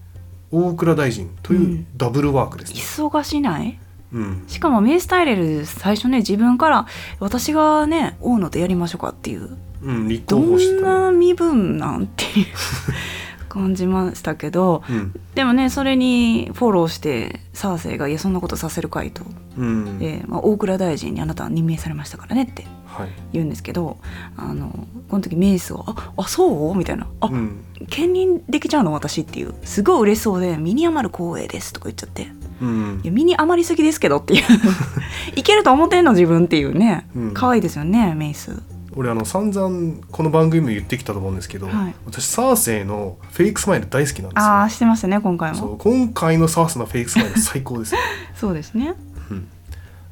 [0.51, 3.79] 大蔵大臣というダブルワークですね、忙しない？
[4.13, 4.45] うん。
[4.47, 6.87] しかもメイスタイレル最初ね自分から
[7.21, 9.59] 私がね大野とやりましょうかっていう。
[9.83, 12.47] うん、立ど候補してんたねな身分なんていう
[13.55, 15.15] 感じましたけどうん。
[15.35, 19.23] でもねそれにフォローしてサーセイが「いやそんなことさせるかい」と、
[19.57, 19.99] うん。
[19.99, 23.09] でまあ、大蔵大臣にあなたは任命されましたからねってはい。
[23.33, 23.99] 言うんですけど
[24.37, 27.65] あのこの時メイスは「ああそう?」みたいな「あ、うん。
[27.89, 29.55] 兼任できちゃうの私」っていう。
[29.65, 32.29] すごい嬉しそうで「身に余る光栄です」とか言っちゃって。
[32.61, 33.01] うん。
[33.03, 34.43] いや身に余りすぎですけどっていう。
[35.37, 37.07] いけると思ってんの自分っていうね。
[37.15, 37.35] うん。
[37.35, 38.61] 可愛いですよねメイス
[38.97, 41.95] 俺あの散々この番組も言ってきたと思うんですけど、はい。
[42.07, 44.47] 私サーセイの fake smile 大好きなんですよ。
[44.47, 45.57] ああしてましたね今回も。
[45.57, 47.95] そう今回のサーセイの fake smile 最高です、
[48.37, 48.95] そうですね。
[49.31, 49.49] うん。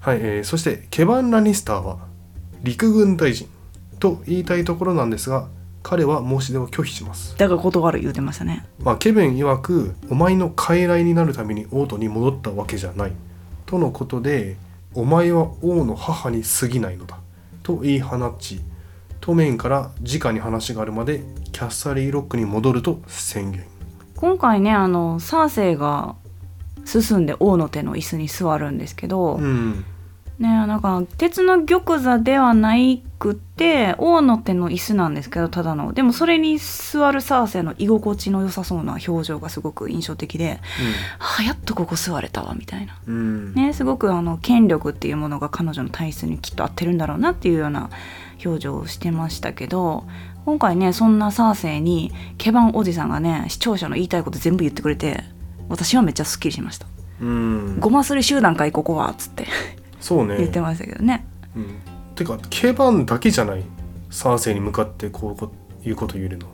[0.00, 1.98] はい、えーそしてケバン・ラニスターは
[2.62, 3.46] 陸軍大臣
[4.00, 5.46] と言いたいところなんですが
[5.84, 7.36] 彼は申し出を拒否します。
[7.38, 8.66] だから断る言うてましたね。
[8.82, 13.12] まあ、ケバン曰くお前の傀儡になるために王都に戻ったわけじゃない。
[13.66, 14.56] とのことで
[14.94, 17.18] お前は王の母に過ぎないのだ。
[17.62, 18.60] と言い放ち
[19.22, 23.64] トメインから直に話があるまでキャッサリーロックに戻ると宣言。
[24.16, 26.16] 今回ねあのサーセイが
[26.84, 29.84] 進んで王の手の椅子に座るんですけど、うん。
[30.40, 35.92] ねなんか鉄の玉座ではないくって王の手の椅子なんですけどただの。
[35.92, 40.58] でもそれに座るサーセイの居心地の良さそうな表情がすごく印象的で
[41.38, 42.96] 「あやっとここ座れたわ」みたいな。
[43.06, 43.54] うんうん。
[43.54, 47.88] ね、すごくあの権力っていうものが彼女の体質にきっと合ってるんだろうなっていうような
[48.44, 50.04] 表情をしてましたけど
[50.44, 55.22] 今回ねそんなサーセイにケバンおじさんがね視聴者の言いたいこと全部言ってくれて
[55.68, 56.86] 私はめっちゃすっきりしました。
[57.20, 59.46] うん「ごますり集団かいここは」っつって。
[60.00, 60.36] そうね。
[60.38, 61.24] 言ってましたけどね。
[61.56, 61.76] うん、
[62.16, 63.62] てかケバンだけじゃない？
[64.10, 65.36] サーセイに向かってこ
[65.84, 66.48] ういうこと言えるの。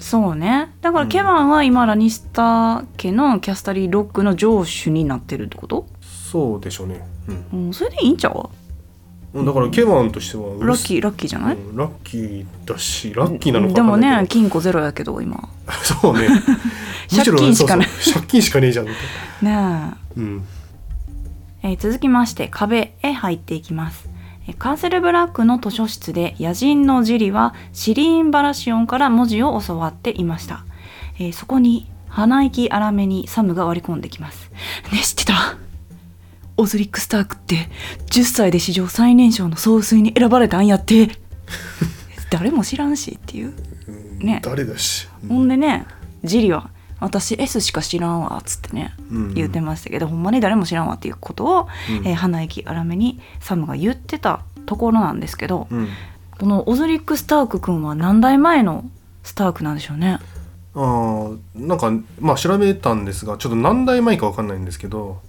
[0.00, 0.72] そうね。
[0.80, 7.06] だからケバンは今ラニスター家のキャスタリーロックの上手になってるってこと、そうでしょうね、
[7.52, 7.66] うん。
[7.66, 8.32] うん、それでいいんちゃう？
[8.32, 8.48] うん、
[9.32, 15.48] だからケバンとしてはラッキーラッキーじゃない、うんラッキーだしラッキーなのかでもね金庫ゼロやけど今。
[16.02, 16.28] そうね。
[16.28, 16.38] む
[17.24, 17.88] 借金しかない。
[18.12, 18.86] 借金しかねえじゃん。
[18.86, 18.92] ね
[19.42, 20.44] えなうん。
[21.62, 24.08] えー続きまして壁へ入っていきます。
[24.48, 30.64] えーカーセル・ブラックの図書室で野人のジリはシリーン・バラシオンから文字を教わっていました。
[31.20, 34.50] えーそこに鼻息荒めにサムが割り込んできます。
[34.92, 35.56] ね知ってた？
[36.60, 37.68] オズリック・スタークって
[38.06, 41.08] 10歳で史上最年少の総帥に選ばれたんやって。
[42.30, 43.54] 誰も知らんしっていう。
[43.88, 44.40] うんね。
[44.44, 45.86] 誰だし、ほんでね
[46.22, 49.34] ジリは私 S しか知らんわっつってねうん。
[49.34, 52.06] 言ってましたけど、ほんまに誰も知らんわっていうことを、うん。
[52.06, 55.88] えー鼻息荒めにサムが言ってたところなんですけど、うん。
[56.38, 58.84] このオズリック・スターク君は何代前の
[59.22, 60.18] スタークなんでしょうね。
[60.74, 61.90] あーなんか
[62.20, 65.20] まあ調べたんですがちょっと何代前かわかんないんですけど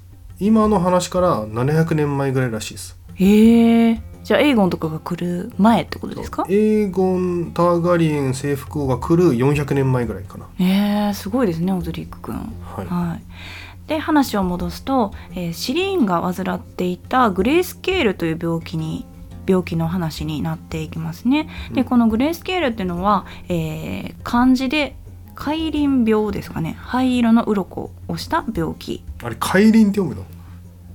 [0.41, 2.97] 今の話から700年前ぐらいらしいです。
[3.13, 4.01] へえ。
[4.23, 6.45] じゃあエイゴンとかが来る前ってことですか？
[6.49, 10.47] エーゴン・ターガリエン征服王が来る400年前ぐらいかな。
[10.59, 12.35] えー、すごいですねオズリック君。
[12.35, 12.85] はい。
[12.87, 19.05] はい、で話を戻すと、えーシリーンが患っていたグレースケールという病気に
[19.45, 21.49] 病気の話になっていきますね。
[21.73, 21.87] でうん。
[21.87, 24.95] このグレースケールっていうのは、えー漢字で
[25.43, 26.77] 海鱗病ですかね。
[26.81, 28.93] 灰色の鱗をした病気。
[28.93, 30.23] いあれ海鱗って読むの？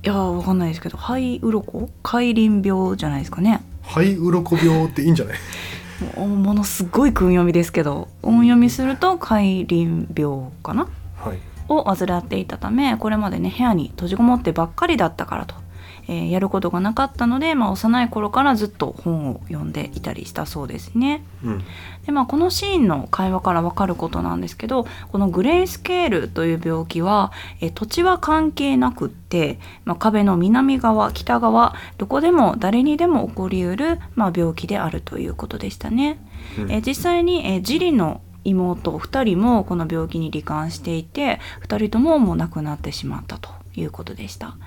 [0.03, 1.89] やーわかんないですけど灰鱗？
[2.01, 3.61] 海鱗病じゃないですかね。
[3.83, 5.37] 肺鱗病っていいんじゃない？
[6.15, 10.87] もうものすごい訓読みですけど音読みすると海鱗病かな？
[11.17, 11.39] はい。
[11.67, 15.55] を患っていたためこれまでね部屋に閉じこもってばっかりだったからと、
[16.07, 21.23] えーやることがなかったので、まあ、幼い頃からずっと本を読んでいたりしたそうですね。
[21.43, 21.63] うん
[22.05, 36.19] でまあ、このシーンの会話から分かることなんですけどこのグレースケールという病気はえ土地は関係なくって、まあ、壁の南側北側どこでも誰にでも起こりうる、まあ、病気であるということでしたね。
[36.57, 44.57] うんえー実際に、えージリの妹2人もこの病気に罹患していて2人とももう亡くなってしまったということでした。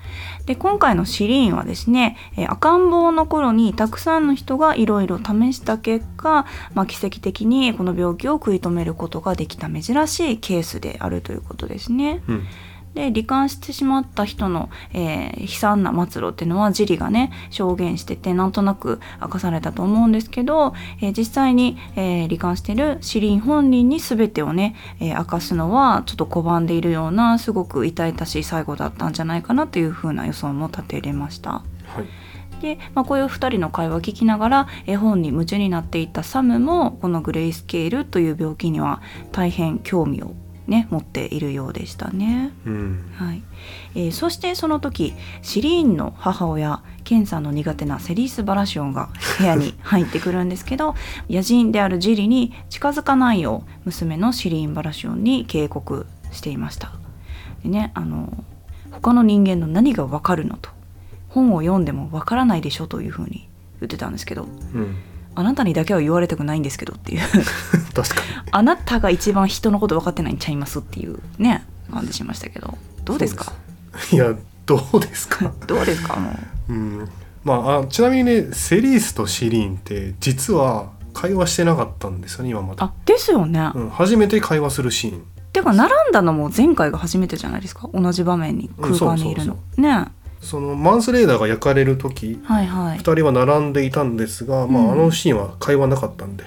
[0.45, 12.23] で今回のシリーンはですね、え赤ん坊の頃にたくさんの人がいろいろ試した結果、まあ、奇跡的にこの病気を食い止めることができた珍しいケースであるということですね。
[12.27, 12.43] うん。
[12.93, 31.51] で罹患してしまった人の、えー悲惨な末路っていうのはジリがね証言しててなんとなく明かされたと思うんですけど、えー実際に、えー罹患してるシリーン本人に全てをね、えー明かすのはちょっと拒んでいるようなすごく痛々しい最後だったんじゃないかなというふうな予想も立てれました。
[31.51, 31.63] は
[32.01, 32.31] い
[32.61, 40.33] で、まあ、こういう2人の会話を聞きながら絵本に夢中になっていたサムもこのグレイスケールという病気には大変興味を
[40.67, 42.51] ね持っているようでしたね。
[42.65, 43.41] うんはい
[43.95, 49.09] えーそしてその時シリーンの母親ケンさんの苦手なセリース・バラシオンが
[49.39, 50.95] 部屋に 入ってくるんですけど
[51.29, 56.91] 野人であるジリに近づかないよう娘のシリーン・バラシオンに警告していました。
[57.63, 58.43] でねあの
[58.91, 60.69] 他の人間の何がわかるのと
[61.29, 63.47] 本を読んでもわからないでしょというふうに
[63.79, 64.43] 言ってたんですけど
[64.73, 64.95] うん
[65.35, 67.21] あなたにだけは言われたくないんですけどっていう。
[67.93, 68.21] 確か
[68.51, 72.77] あなたが一番人のこと分かってないんちゃいますっていうね感じしましたけど。
[73.05, 73.53] どうですか？
[74.11, 74.33] にいや
[74.65, 75.51] どうですか？
[75.67, 76.15] どうですか？
[76.17, 76.31] も
[76.69, 77.09] ううん。
[77.43, 85.23] まああちなみにねセリースとシリーンって実は会話してなかったんですよね今まで、あですよね、うん、初めて会話するシーン。
[85.51, 87.89] てか並んだのも前回が初めてじゃないですか？
[87.93, 90.07] 同じ場面に空間にいるの、うんね
[90.41, 92.97] そのマンスレーダーが焼かれる時はいはい。
[92.97, 94.89] 2人は並んでいたんですが、まうん。
[94.89, 96.43] あ、あのシーンは会話なかったんで、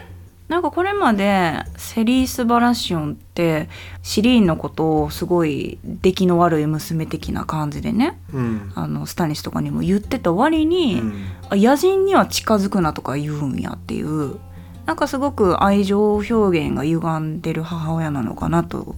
[0.49, 3.69] なんかこれまでセリース・バラシオンって
[4.03, 8.73] シリーンのことをすごい出来の悪い娘的な感じでねうん。
[8.75, 11.27] あのスタニスとかにも言ってた割に、うん。
[11.51, 14.39] あ野人には近づくなとか言うんやっていう
[14.87, 18.97] なんかすごく愛情表現が歪んでる母親なのかなと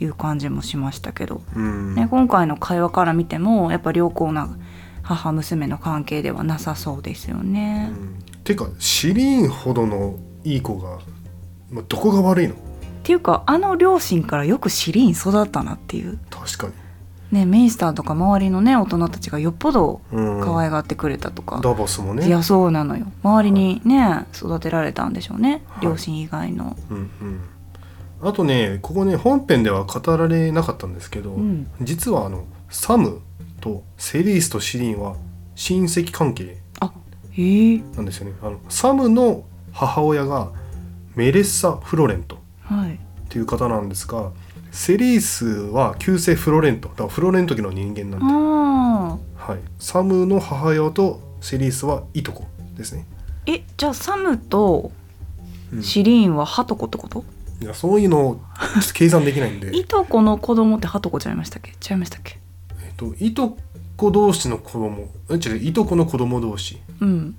[0.00, 1.94] いう感じもしましたけど、うん。
[1.94, 4.48] ね、今回の会話から見てもやっぱ良好な
[5.02, 7.92] 母娘の関係ではなさそうですよね。
[8.44, 10.98] てかシリーンほどのいい子が、
[11.70, 12.54] まあ、どこが悪いの？
[12.54, 12.56] っ
[13.02, 22.26] ていうかあの両親からよくシリーン育ったなっていう、確かに、ね、メイスターとか周りのね大人たちがよっぽどうん、可愛がってくれたとか、ダボスもね。
[22.26, 23.06] いやそうなのよ。
[23.22, 25.62] 周りにね育てられたんでしょうね。
[25.68, 25.84] はい。
[25.84, 26.76] 両親以外の。
[26.90, 27.40] うんうん、
[28.22, 31.70] あとねここね本編では語られなかったんですけど、うん。
[31.80, 33.20] 実はあのサム
[33.60, 35.16] とセリースとシリーンは
[35.54, 36.58] 親戚関係
[37.96, 38.32] なんですよね。
[38.42, 40.50] あのサムの母親が
[41.14, 42.94] メレッサ・フロレントはい。
[42.94, 42.98] っ
[43.28, 44.32] ていう方なんですが
[44.72, 46.88] セリースは旧姓フロレント。
[46.88, 52.44] だからフロレント家の人間なんで、あはい、サムの母親とセリースはいとこ
[52.76, 54.92] ですね、ーえじゃあサムと
[55.72, 55.82] うん。
[55.82, 57.24] シリーンはハトコってこと、
[57.60, 58.40] いやそういうの
[58.94, 59.74] 計算できないんで。
[59.76, 61.72] いとこの子供ってハトコちゃいましたっけ？
[61.88, 62.38] 違いましたっけ？
[62.84, 63.56] えっといと
[63.96, 65.08] こ同士の子供。
[65.30, 66.78] え違ういとこの子供同士。
[67.00, 67.34] うん。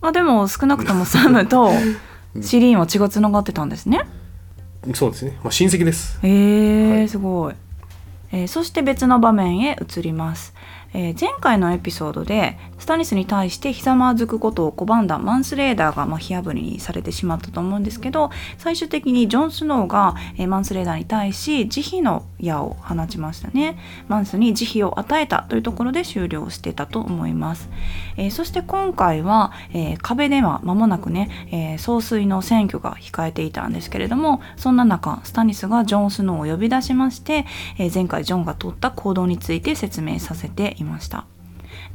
[0.00, 1.70] まあでも少なくともサムと
[2.40, 4.00] シリーンは血がつながってたんですね。
[4.94, 6.18] そうですね、まあ、親戚です。
[6.22, 7.08] へえ、はい。
[7.08, 7.54] すごい、
[8.32, 10.54] えーそして別の場面へ移ります、
[10.94, 23.76] えー前回のエピソードでスタニスに対してひざまずくことを拒んだマンスレーダーが、ま、火あぶりにされてしまったと思うんですけど最終的にジョン・スノーが、えマンスレーダーに対し慈悲の矢を放ちましたね。
[24.08, 27.68] マンスに慈悲を与えたというところで終了してたと思います、
[28.16, 37.44] えーそして今回は、えー壁では間もなくね、えー総帥の選挙が控えていたんですけれどもそんな中スタニスがジョン・スノーを呼び出しまして、
[37.78, 41.26] え前回ジョンが取った行動について説明させていました。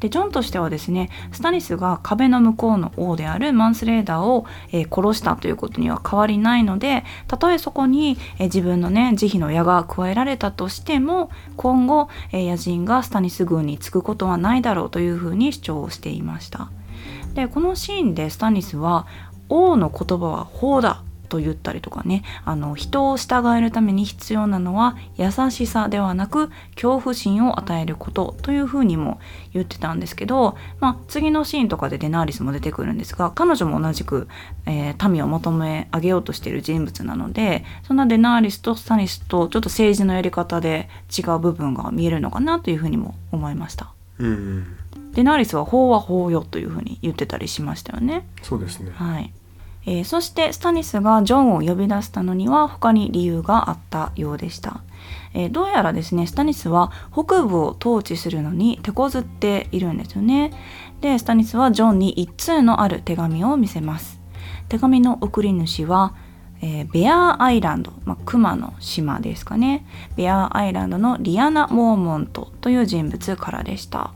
[0.00, 16.70] でジョンとしてはですねスタニスが壁の向こうの王であるマンスレーダーを、えー殺したということには変わりないのでたとえそこに、えー自分のね慈悲の矢が加えられたとしても今後、えー野人がスタニス軍につくことはないだろうというふうに主張をしていました。
[17.34, 19.06] でこのシーンでスタニスは
[19.48, 29.20] 王の言葉は法だと言ったりとかねあの人を従えるために必要なのは優しさではなく恐怖心を与えることというふうにも
[29.52, 34.28] 言ってたんですけど、まあ、次のシーンとかでデナーリスも出てくるんですが彼女も同じく、
[34.66, 43.92] えー民を求め上げようとしている人物なのでそんなデナーリスとスタニスとちょっと政治のやり方で違う部分が見えるのかなというふうにも思いました。
[44.18, 44.76] うんうん
[45.16, 48.26] デナーリスは法は法よというふうに言ってたりしましたよね。
[48.42, 49.32] そうですねはい。
[49.86, 54.82] えーそしてスタニスがジョンを呼び出したのには他に理由があったようでした、
[55.32, 60.52] えーどうやらですねスタニスは北部を統治するのに手こずっているんですよね。
[61.00, 64.20] でスタニスはジョンに一通のある手紙を見せます。
[64.68, 66.14] 手紙の送り主は、
[66.60, 69.86] えーベアーアイランド、まあ、熊の島ですかね。
[70.16, 74.12] ベアーアイランドのリアナ・モーモントという人物からでした。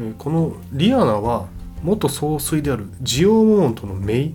[0.00, 1.46] えーこのリアナは
[1.82, 4.34] 元総帥であるジオモーモントの姪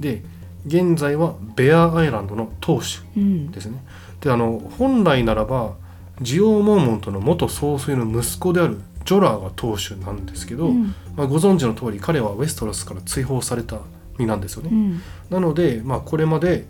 [0.00, 0.22] で
[0.66, 3.50] 現在はベアアイランドの当主うん。
[3.50, 3.82] ですね。
[4.20, 5.74] であの本来ならば
[6.20, 10.94] ジオ・モーモントの元総帥の息子であるジョラーが当主なんですけど、うん。
[11.16, 13.78] まあ、ご存知の通り彼はウェストロスから追放された
[14.18, 14.70] 身なんですよね。
[14.70, 15.02] うん。
[15.30, 16.66] なので、まあ、これまで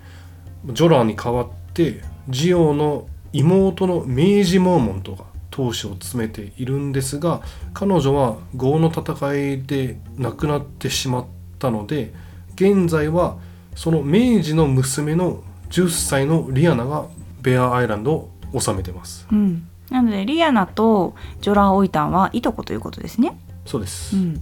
[0.66, 7.43] ジョラーに代わってジオの妹の明治モーモントが当主を務めているんですが
[7.74, 11.26] 彼女は豪の戦いで亡くなってしまっ
[11.59, 12.12] たので
[12.61, 13.38] 現在は
[13.74, 17.06] その明治の娘の10歳のリアナが
[17.40, 19.26] ベアアイランドを治めてます。
[19.32, 23.38] うん、なのでリアナとジョラー・オイタンはいとこということですね。
[23.64, 24.40] そうです、うん、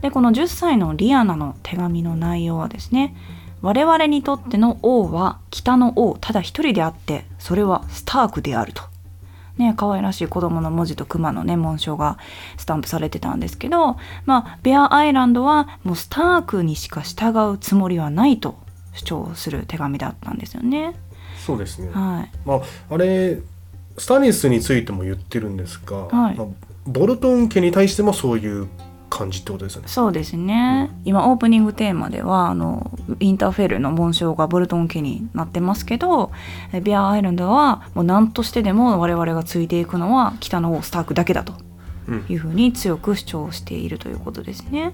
[0.00, 3.14] でこの10歳のリアナの手紙の内容はですね
[3.62, 8.89] 我々にとっての王は北の王ただ一人であってそれはスタークであると。
[9.58, 12.18] ね可愛らしい子供の文字と熊のね紋章が
[12.56, 13.96] スタンプされてたんですけど
[14.26, 18.58] まあベアアイランドはもうスタークにしか従うつもりはないと
[18.92, 20.94] 主張する手紙だったんですよね。
[21.46, 21.90] そうですね。
[21.92, 23.40] はい、まあ、あれ
[23.96, 26.46] スタニスについても言ってるんですが、はいまあ、
[26.86, 28.68] ボルトン家に対してもそういう
[29.10, 29.88] 感じってことですよね。
[29.88, 36.30] そうですね、今オープニングテーマではあのインターフェルの紋章がボルトン家になってますけど
[36.72, 41.54] えビアアイランドはもう何としてでも我々がついていくのは北の王スタークだけだと
[42.08, 44.92] うんいうふうに強く主張しているということですね。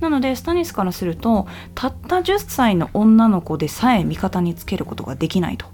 [0.00, 5.66] なのでスタニスからするとたった10歳の女の子でさえ味方につけることができないと。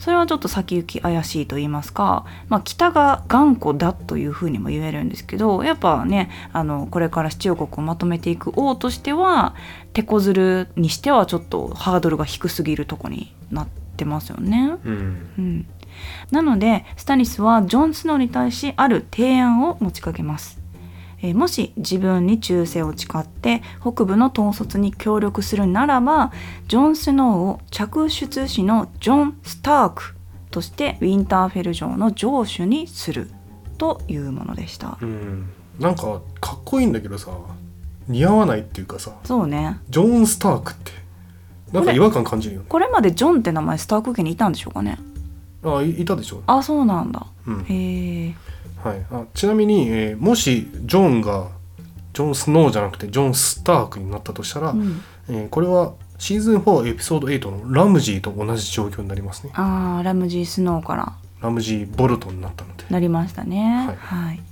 [0.00, 9.54] それはちょっと先行き怪しいと言いますか、まあ、北が頑固だというふうにも言えるんですけどやっぱねあのこれから七王国をまとめていく王としては
[9.92, 14.76] 手こずるにしてはちょっとハードルが低すぎるとこになってますよね。
[14.84, 15.30] うん。
[15.38, 15.66] うん、
[16.30, 20.59] なのでスタニスはジョン・スノーに対しある提案を持ちかけます、
[21.22, 26.32] えーもし自分に忠誠を誓って北部の統率に協力するならば
[26.68, 30.14] ジョン・スノーを嫡出子のジョン・スターク
[30.50, 33.30] としてウィンターフェル城の城主にする
[33.78, 34.98] というものでした。
[35.00, 35.48] うん、
[35.78, 37.30] なんかかっこいいんだけどさ
[38.08, 39.78] 似合わないっていうかさそうね。
[39.88, 40.92] ジョン・スタークって
[41.72, 42.66] なんか違和感感じるよね。
[42.68, 44.98] これまでジョンって名前スターク家にいたんでしょうかね。
[45.62, 47.26] あいいたでしょ、あそうなんだ。
[47.46, 47.64] うん。
[47.64, 48.34] へえ
[48.82, 51.48] はい、あちなみに、えーもしジョンが
[52.12, 63.86] ジョン・スノーじゃなくてジョン・スタークになったとしたら、うんえーこれはシーズン4エピソード8のラムジーと同じ状況になりますねあーラムジー・スノーからラムジー・ボルトンになったのでなりましたね。
[63.86, 64.42] はいはい。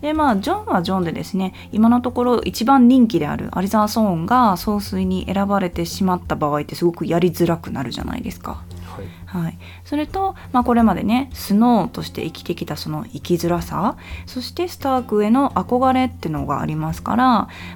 [0.00, 8.62] でまあジョンはジョンでですね今のところ一番人気であるアリザー・ソーンが総帥に選ばれてしまった場合ってすごくやりづらくなるじゃないですか。
[9.00, 13.96] はいはい、それと、まあ、これまでねスノーとして生きてきたその生きづらさ
[14.26, 17.24] そしてスタークへの憧れってのがありますから、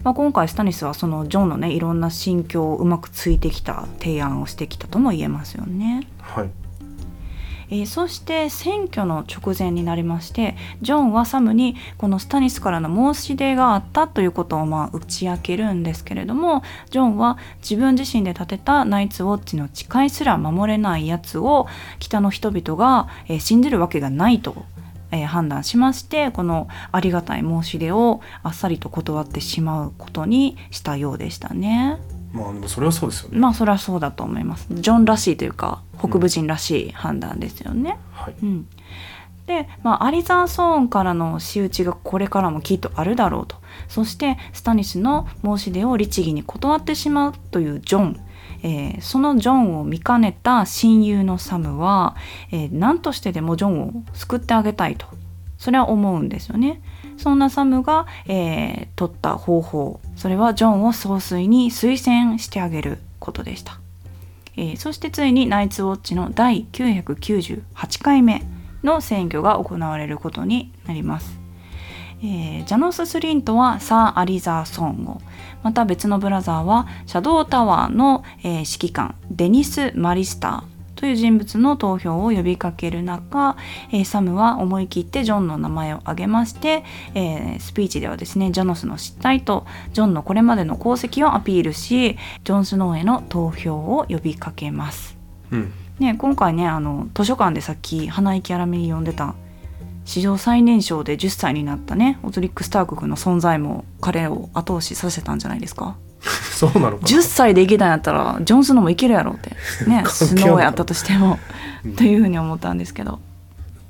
[0.03, 6.07] まあ、今回スタニスはそのジョンのねいろんな心境をうまくついてきた提案をしてきたとも言えますよね。
[6.21, 6.64] はい
[7.71, 21.67] えーそして選挙の直前になりましてジョンはサムにこのスタニスからの申し出があったということをまあ打ち明けるんですけれどもジョンは自分自身で建てたナイツ・ウォッチの誓いすら守れないやつを
[21.99, 24.65] 北の人々が、えー信じるわけがないと。
[25.11, 31.99] え判断しましてこのありがたい申し出をあっさりと断ってしまうことにしたようでしたね。
[32.35, 34.67] まあでもそれはそうですよね、まあそれはそうだと思います。
[34.71, 37.97] ジョンらしいというか北部人らしい判断ですよね。
[38.13, 38.35] はい。
[38.43, 38.69] うん、
[39.47, 43.57] で、まあ、アリザー・ソーンからの仕打ちがこれからもきっとあるだろうと。
[43.89, 48.21] そしてスタニスの申し出を律儀に断ってしまうというジョン、
[48.63, 52.17] えーそのジョンを見かねた親友のサムは、
[52.51, 55.07] えー何としてでもジョンを救ってあげたいと。
[55.57, 56.83] それは思うんですよね。
[57.17, 63.81] そんなサムが、えー取った方法それはジョンを総帥に推薦してあげることでした。
[64.57, 68.43] えーそしてついにナイツ・ウォッチの第998回目
[68.83, 71.39] の選挙が行われることになります。
[72.23, 75.21] えージャノス・スリントはサー・アリザー・ソンを
[75.63, 83.57] また別のブラザーはシャドウタワーの、えー指揮官デニス・マリスターという人物の投票を呼びかける中、
[83.93, 86.85] えーサムは思い切ってジョンの名前を挙げまして、
[87.15, 95.17] えースピーチではですねジャノスの失態とジョンのこれまでの功績をアピールしジョン・スノーへの投票を呼びかけます。
[95.51, 99.35] うんね、今回ねあの図書館でさっき鼻息荒めに読んでた
[100.05, 105.97] 史上最年少で10歳になったねオズリック・スターク君の存在も彼を後押しさせたんじゃないですか
[106.55, 107.09] そうなのかな。
[107.09, 109.51] 10歳でいけたんやったらジョン・スノーもいけるやろって。
[109.89, 111.39] ね スノーやったとしても
[111.85, 111.97] うん。
[111.97, 113.21] というふうに思ったんですけど。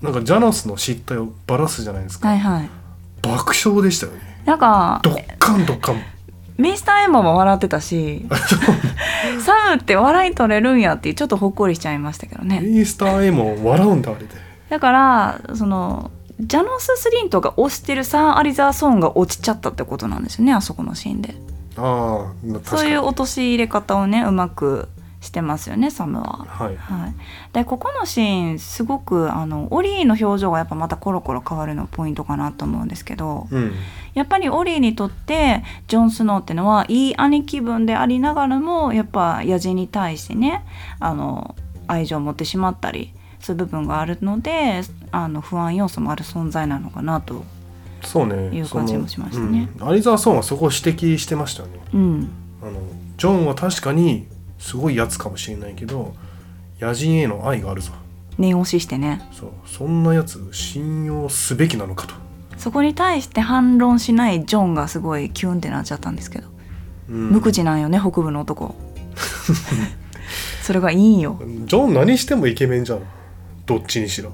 [0.03, 2.69] なんかジャノスの失態をバラすじゃないですか、はいはい。
[3.23, 4.43] 爆笑でしたよね。
[4.45, 6.03] なんかドッカンドッカン。
[6.59, 8.27] ミスターエンマも笑ってたし
[9.45, 12.61] サムって笑い取れるんやってちょっとほっこりしちゃいましたけどね。
[12.63, 14.27] イースター A も笑うんだあれで。
[14.27, 14.29] い
[14.71, 16.11] だからその
[16.41, 21.35] ジャノス・スリントが推してるサー・アリザー・ソーンが落ちちゃったってことなんですよねあそこのシーンで
[21.77, 22.33] あ
[22.65, 24.89] そういう落とし入れ方をねうまく
[25.25, 26.47] してますよねサムは。
[26.49, 27.15] はいはい、
[27.53, 33.73] でここのシーンすごくあのオリーの表情がやっぱまたコロコロ変わるのポイントかなと思うんですけどうん
[34.13, 40.65] やっぱりオリーにとってジョン・スノーってのはいい兄貴分でありながらもやっぱ野人に対してね
[41.01, 41.57] あの
[41.89, 47.45] 愛情を持ってしまったりそういう部分があるのであの不安要素もある存在なのかなと。
[48.05, 48.57] そうね。
[48.57, 49.69] いう感じもしましたね。
[49.79, 51.81] うん、アリザー・ソンはそこを指摘してましたよね。
[51.93, 52.29] うん。
[52.63, 52.81] あの
[53.17, 54.27] ジョンは確かに
[54.59, 56.15] すごいやつかもしれないけど
[56.81, 57.93] 野人への愛があるぞ。
[58.39, 59.23] 念押ししてね。
[59.33, 59.51] そう。
[59.67, 62.15] そんなやつ信用すべきなのかと、
[62.57, 66.49] そこに対して反論しないジョンがすごいキュンってなっちゃったんですけど、
[67.09, 67.31] うん。
[67.31, 68.75] 無口なんよね北部の男。
[70.63, 71.39] それがいいんよ。
[71.67, 73.01] ジョン何してもイケメンじゃん。
[73.67, 74.33] どっちにしろ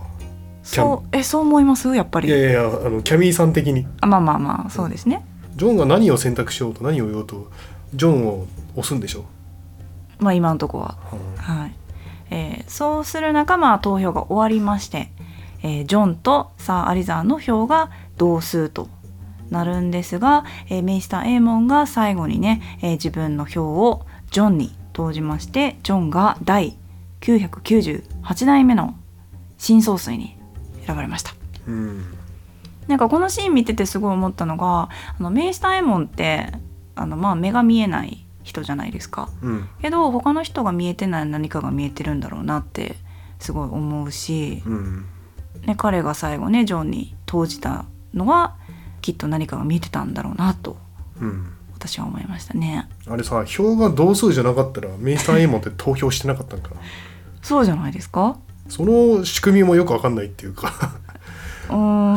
[0.77, 1.95] そうえそう思います？
[1.95, 2.29] やっぱり。
[2.29, 3.87] いやいやあのキャミーさん的に。
[4.01, 5.25] あまあまあまあそうですね。
[5.57, 7.51] ジョンが何を選択しようと何を言おうと
[7.95, 8.47] ジョンを
[8.77, 9.25] 押すんでしょ、
[10.21, 10.97] まあ今のとこは。
[11.13, 11.75] うんはい、
[12.31, 15.11] えーそうする中まあ投票が終わりまして、
[15.63, 18.89] えージョンとサー・アリザーの票が同数と
[19.51, 26.77] なるんですが、えーメイスター・エーモンが最後にね、えー自分の票をジョンに投じましてジョンが第
[27.21, 28.95] 998代目の
[29.59, 30.37] 新総帥に
[30.91, 31.35] 選ばれました。
[31.67, 32.05] うん。
[32.89, 34.89] なんかこのシーン見ててすごい思ったのが
[35.19, 36.53] あのメイスター・エーモンって
[36.97, 39.29] あのまあ目が見えない人じゃないですか。
[39.43, 39.69] うん。
[39.81, 42.97] けど他の人が見えてない何かが見えてるんだろうなって
[43.39, 45.07] すごい思うし、うん。
[45.67, 47.85] ね、彼が最後ねジョンに投じた
[48.15, 48.57] のは
[49.03, 50.77] きっと何かが見えてたんだろうなと
[51.21, 51.53] うん。
[51.75, 52.89] 私は思いましたね。
[53.07, 56.77] あれさ票が同数じゃなかったらメイスター・エイモンって投票してなかったんかな？
[57.41, 58.37] そうじゃないですか
[58.71, 60.73] その仕組みもよくわかんないっていうか。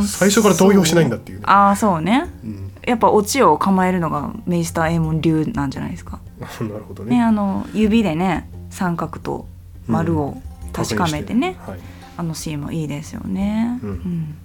[0.08, 1.46] 最初から投票しないんだっていうね。
[1.48, 2.28] ああそうね。
[2.44, 6.20] うん、やっぱオチを構えるのがメイスター・エーモン流なんじゃないですか。
[6.40, 7.18] なるほどね。
[7.18, 9.48] ねあの指でね三角と
[9.88, 10.42] 丸を
[10.72, 11.80] 確かめてね、はい。
[12.18, 13.80] あのシーンもいいですよね。
[13.84, 13.90] うん。
[13.90, 14.36] うん。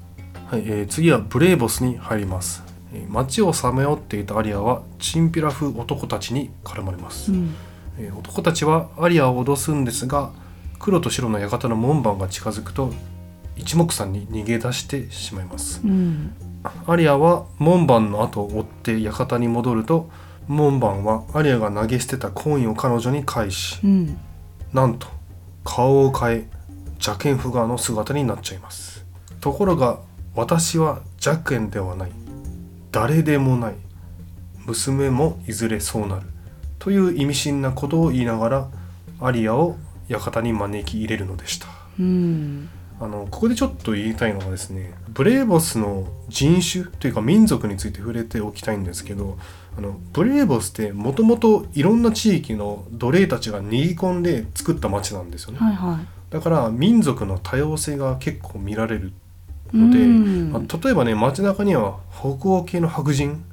[0.46, 7.54] はいえー次はブレーボスに入ります、えー街をさまよっていたアリアはチンピラ風男たちに絡まれます、うん。
[7.98, 10.30] えー男たちはアリアを脅すんですが
[10.78, 12.92] 黒と白の館の門番が近づくと
[13.56, 15.80] 一目散に逃げ出してしまいます。
[15.84, 16.32] うん。
[16.86, 20.10] アリアは門番の後を追って館に戻ると
[20.46, 24.18] 門番はアリアが投げ捨てたコインを彼女に返しうん。
[24.72, 25.08] なんと
[25.64, 26.48] 顔を変え
[26.94, 29.04] 邪剣フガーの姿になっちゃいます。
[29.40, 30.00] ところが
[30.34, 32.12] 私は邪剣ではない。
[32.92, 33.74] 誰でもない。
[34.66, 36.26] 娘もいずれそうなる。
[36.78, 38.68] という意味深なことを言いながら
[39.20, 39.76] アリアを
[40.16, 41.68] 館に招き入れるのでした。
[41.98, 42.68] うん。
[43.00, 49.38] あのここでちょっと言いたいのがですねブレーボスの人種というか民族について触れておきたいんですけど
[49.76, 55.58] あのブレーボスってもともといろんな地域の奴隷たちが逃げ込んで作った町なんですよね。
[55.58, 56.32] はいはい。
[56.32, 59.12] だから民族の多様性が結構見られる
[59.72, 60.52] ので、うん。
[60.52, 63.44] まあ例えばね街中には北欧系の白人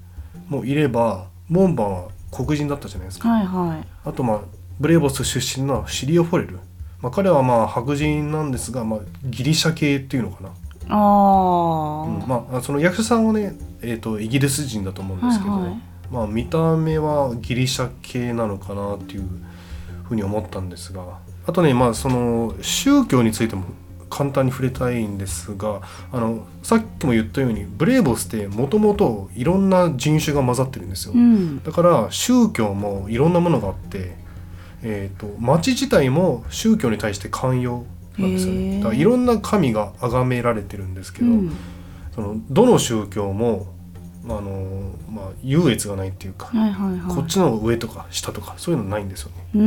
[0.48, 3.30] もいれば門番は黒人だったじゃないですか。
[3.30, 3.88] はいはい。
[4.04, 4.40] あとまあ
[4.80, 6.60] ブレーボス出身のシリオ・フォレル、
[7.02, 10.54] まあ、彼はまあ白人なんですが、まあ、ギリシャ系っていうのかな、あ
[10.90, 12.28] あ、うん。
[12.28, 15.96] まあその役者さんはね、えー、とイギリス人だと思うんですけど、はいはい。
[16.12, 19.24] まあ、見た目はギリシャ系なのかなっていう
[20.04, 23.66] ふうに思ったんですがあとねまあその宗教についても
[24.10, 31.14] 簡単に触れたいんですがあのさっきも言ったようにブレーボスってもともといろんな人種が混ざってるんですよ。
[31.14, 31.64] うん。
[31.64, 34.16] だから宗教もいろんなものがあって、
[34.88, 37.86] えー、と町自体も宗教に対して寛容
[38.20, 38.78] なんですよね。
[38.78, 41.52] だからいろんな神が崇められてるんですけど、うん
[42.14, 43.68] そのどの宗教も
[44.24, 49.36] あの、まあ、優越がないっていうか、はいはいはいこっちの上とか下とかそういうのないんですよね。
[49.54, 49.62] うー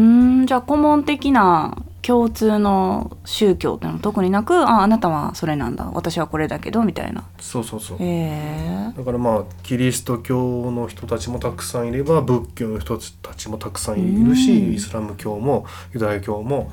[0.45, 1.77] んじゃあ顧問的な
[2.09, 7.29] 共通の宗教っていうのは特になくああなたはそれなんだ私はこれだけどみたいな。
[7.39, 7.99] そうそうそう。
[8.01, 8.93] へえ。
[8.97, 14.73] だからまあキリスト教の人たちもたくさんいれば仏教の人たちもたくさんいるし、うん。
[14.73, 16.73] イスラム教もユダヤ教も、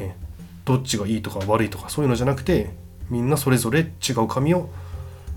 [0.00, 0.16] ね、
[0.64, 2.74] どっちがいいとか悪いとかそういうのじゃなくて
[3.08, 4.68] みんなそれぞれ違う神を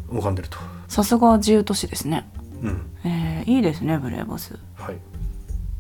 [0.10, 0.58] 拝んでると。
[0.88, 2.28] さすが自由都市ですね。
[2.64, 2.82] うん。
[3.04, 4.58] えー、いいですねブレーボス。
[4.74, 4.96] はい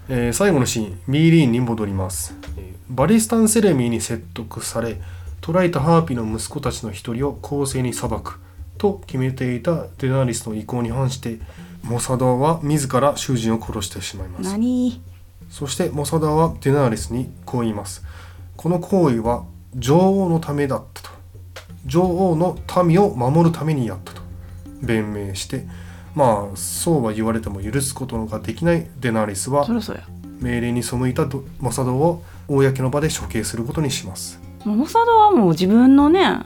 [0.07, 5.01] えー最後のシーンミーリーンに戻ります、えーバリスタン・セレミーに説得され
[5.41, 8.39] 捕らえたハーピの息子たちの一人を公正に裁く
[8.77, 11.39] と決めていたデナーリスの意向に反して
[11.83, 14.43] モサダは自ら囚人を殺してしまいます。
[14.43, 15.01] 何？
[15.49, 18.03] そしてモサダはデナーリスにこう言います。
[18.55, 19.45] この行為は
[19.75, 21.09] 女王のためだったと。
[21.85, 24.21] 女王の民を守るためにやったと
[24.81, 25.67] 弁明して
[26.15, 30.03] まあそうは言われても許すことができないデナーリスはそりゃそうや。
[30.39, 34.39] 命令に背いたドモサドを公の場で処刑することにします。
[34.63, 36.39] モサドはもう自分のね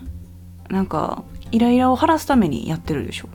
[0.70, 3.30] なんかイライラを晴らすためにやってるでしょ。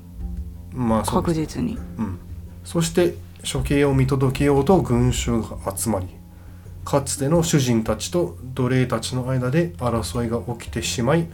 [0.72, 1.78] まあ確実に。
[1.98, 2.18] うん、
[2.64, 3.14] そして
[3.50, 6.08] 処刑を見届けようと群衆が集まり。
[6.84, 11.26] かつての主人たちと奴隷たちの間で争いが起きてしまい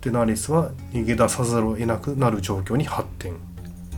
[0.00, 3.34] デナリスは逃げ出さざるを得なくなる状況に発展。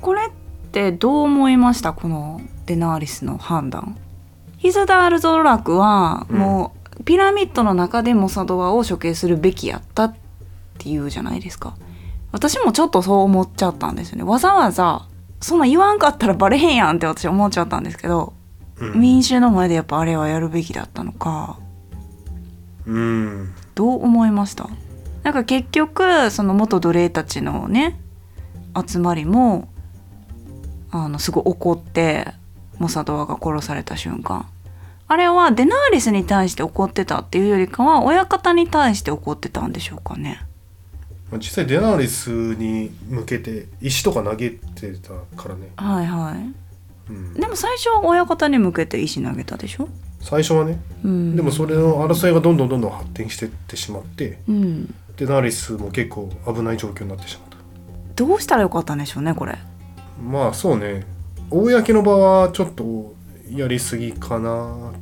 [0.00, 0.30] これっ
[0.76, 1.94] てどう思いました？
[1.94, 3.96] このデナーリスの判断。
[4.58, 6.38] ヒズダール・ゾロラクはうん。
[6.38, 10.14] もうピラミッドの中でモサドアを処刑するべきやったっ
[10.78, 11.76] ていうじゃないですか。
[12.30, 14.24] 私もちょっとそう思っちゃったんですよね。
[14.24, 15.08] わざわざ
[15.40, 18.34] そんな言わんかったらバレへんやんって私思っちゃったんですけど、
[18.78, 21.58] うん、民衆の前でやっぱあれはやるべきだったのか。
[22.84, 23.54] うん。
[23.74, 24.68] どう思いました？
[25.22, 27.98] なんか結局その元奴隷たちのね
[28.86, 29.68] 集まりも
[30.90, 32.28] あのすごい怒って
[32.78, 34.46] モサドアが殺された瞬間。
[35.08, 40.44] あれはデナーリスに対して怒ってたっていうよりかは親方に対して怒ってたんでしょうかね。
[41.30, 45.10] まあ実際デナリスに向けて石とか投げてた
[45.40, 47.12] からね、はいはい。
[47.12, 49.88] うん、でも最初は親方に向けて石投げたでしょ、
[50.20, 50.80] 最初はね。
[51.04, 54.94] うん、でもそれの争いがどんどんどんどん発展していってしまってうん。
[55.16, 57.56] デナリスも結構危ない状況になってしまった。
[58.16, 59.56] どうしたらよかったんでしょうねこれ
[60.22, 61.06] まあそうね。
[61.50, 63.14] 公の場はちょっと
[63.50, 64.92] やりすぎかな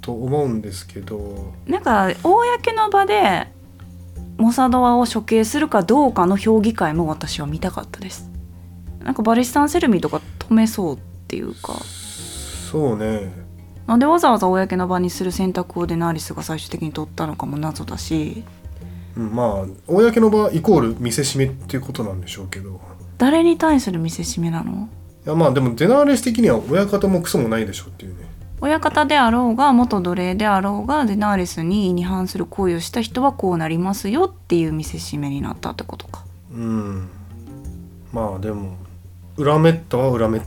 [0.00, 1.54] と思うんですけど。
[1.66, 3.48] なんか公の場で
[4.36, 8.30] モサドアを処刑するかどうかの評議会も私は見たかったです。
[9.00, 10.98] なんかバリスタン・セルミとか止めそうっ
[11.28, 11.74] ていうか。
[11.74, 13.32] そうね。
[13.86, 18.44] なんでわざわざ公の場にする選択をデナーリスが最終的に取ったのかも謎だし。
[19.16, 22.80] うんまあ公の場イコール見せしめっていうことなんでしょうけど
[23.18, 24.88] 誰に対する見せしめなの？
[25.26, 28.26] いやまあでもデナーレス的には親方もクソもないでしょっていうね。
[28.60, 36.24] 親方であろうが元奴隷であろうがデナーリスに違反する行為をした人はこうなりますよっていう見せしめになったってことか。
[36.52, 37.08] うん。
[38.12, 38.76] まあでも
[39.36, 40.42] 恨めったは恨めっ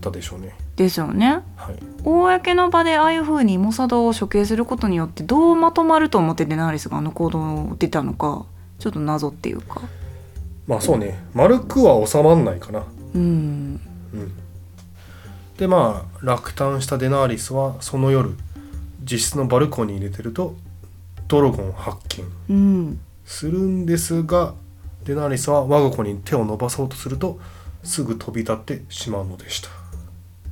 [0.00, 0.54] たでしょうね。
[0.76, 1.42] ですよね。
[1.56, 1.76] はい。
[2.04, 8.44] 公の場でああいう風にモサドを処刑することによってどうまとまると思ってデナーリスがあの行動を出たのか
[8.78, 9.80] ちょっと謎っていうか
[10.66, 11.22] まあそうね。
[11.34, 12.84] 丸くは収まんないかな。
[13.14, 13.80] うん。
[14.12, 14.32] うん。
[15.58, 18.34] でまあ落胆したデナーリスはその夜
[19.02, 20.56] 実質のバルコニーに入れてると
[21.28, 21.98] ドラゴンを発
[22.48, 23.00] 見うん。
[23.24, 24.54] するんですが
[25.04, 27.38] デナーリスは我が子に手を伸ばそうとすると
[27.82, 29.68] すぐ飛び立ってしまうのでした。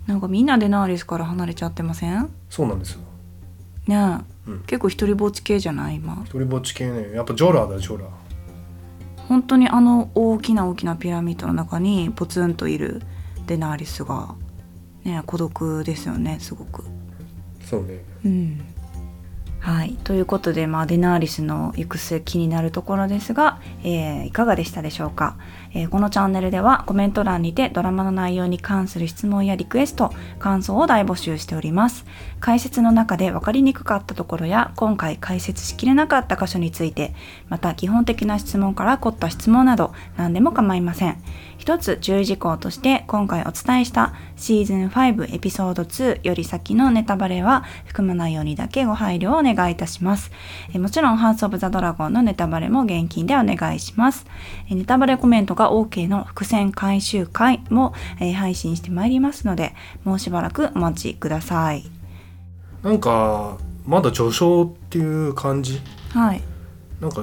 [0.07, 2.29] なんかみんなデナーリスから離れちゃってません？
[2.51, 3.01] そうなんですよ。
[3.87, 3.97] ね
[4.47, 4.61] え、うん。
[4.65, 5.97] 結構一人ぼっち系じゃない？
[5.97, 7.13] 今一人ぼっち系ね。
[7.15, 8.05] やっぱジョラーだジョラ。
[8.05, 8.09] ー
[9.33, 13.01] 本当にあの大きな大きなピラミッドの中にポツンといる
[13.47, 14.35] デナーリスが
[15.05, 16.85] ね孤独ですよねすごく。
[17.65, 18.05] そうね。
[18.27, 18.61] うん。
[19.59, 19.95] はい。
[20.05, 25.39] ということで、まあ、デナーリスの行く末気になるところですが、えーいかがでしたでしょうか、
[25.75, 32.05] えーこのチャンネルではコメント欄にてドラマの内容に関する質問やリクエスト感想を大募集しております。
[32.41, 37.15] 解説の中で分かりにくかったところや今回解説しきれなかった箇所について
[37.49, 41.17] また基本的な質問から凝った質問など何でも構いません。
[41.63, 50.33] 一つ注意事項として今回お伝えしたシーズン5エピソード2より先のネタバレは含まないようにだけご配慮をお願いいたします。
[50.75, 54.27] えもちろんハウス・オブ・ザ・ドラゴンのネタバレも現金でお願いします。
[54.69, 61.85] えネタバレコメントが OK の伏線回収会もえ配信してまいりますのでもうしばらくお待ちください。
[62.83, 65.81] なんかまだ序章っていう感じ？
[66.11, 66.43] はい。
[67.01, 67.23] なんか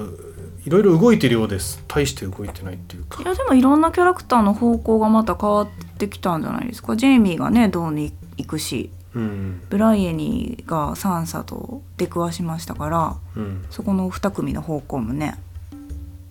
[0.66, 1.84] いろいろ動いてるようです。
[1.88, 3.22] 大して動いてないっていうか。
[3.22, 5.68] いやでもいろんなキャラクターの方向がまた変わっ
[5.98, 6.96] てきたんじゃないですか。
[6.96, 9.62] ジェイミーがねどうに行くしうん。
[9.70, 13.66] ブライエニーがサンサと出くわしましたからうん。
[13.70, 15.38] そこの2組の方向もね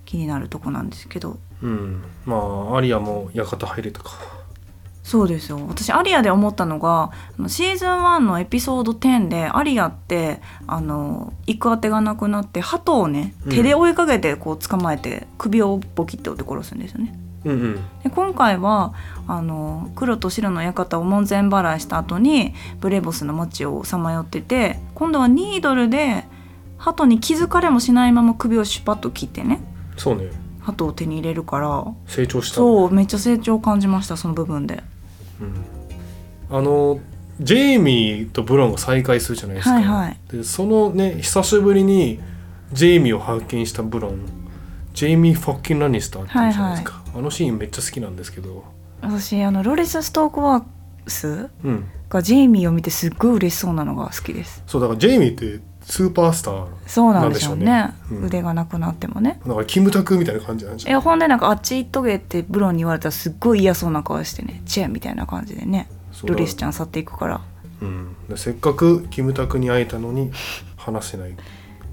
[0.04, 2.02] 気になるとこなんですけどうん。
[2.24, 4.38] まあアリアも館入れたか。
[5.02, 5.58] そうですよ。
[5.66, 7.12] 私アリアで思ったのが
[7.46, 13.50] シーズン1のエピソード10でアリアってあの行く当てがなくなって鳩をねうん。
[13.50, 17.18] 手で追いかけてこう捕まえて首をボキッて折って殺すんですよね。
[17.46, 17.74] うんうん。
[18.02, 18.92] で今回は
[19.26, 26.24] あの黒と白の館を門前払いした後にブレボスの街をさまよってて今度はニードルで
[26.76, 29.60] 鳩に気づかれもしないまま首をシュパッと切ってね。
[29.96, 30.30] そうね
[30.72, 31.84] 鳩を手に入れるから。
[32.06, 34.82] 成長したそうめっちゃ成長を感じましたその部分で。
[35.40, 37.00] うん、あの
[37.40, 40.18] ジェイミーとブロンが再会するじゃないですか、はいはい。
[40.30, 42.20] でそのね久しぶりに
[42.72, 44.18] ジェイミーを発見したブロン。
[44.94, 48.64] ジェイミー・フォッキン・ラニスターって言うじゃないですか、あのシーンめっちゃ好きなんですけど。
[49.00, 50.60] 私あのロレス・ストークワー
[51.04, 51.84] クスうん。
[52.08, 54.62] がジェイミーを見てすっごい嬉しそうなのが好きです。
[54.66, 57.94] そうだからジェイミーってスーパースターそうなんでしょうね。
[58.10, 58.24] うん。
[58.26, 59.40] 腕がなくなってもね。
[59.46, 64.62] だからキムタクみたいな感じなんでしょいやほんでなんかあっち行っとけってブロンに言われたらすっごい嫌そうな顔してね。
[64.66, 65.88] チェアみたいな感じでね。
[66.12, 67.40] そうロレスちゃん去っていくから。
[67.80, 70.30] うん、でせっかくキムタクに会えたのに
[70.76, 71.34] 話せないっ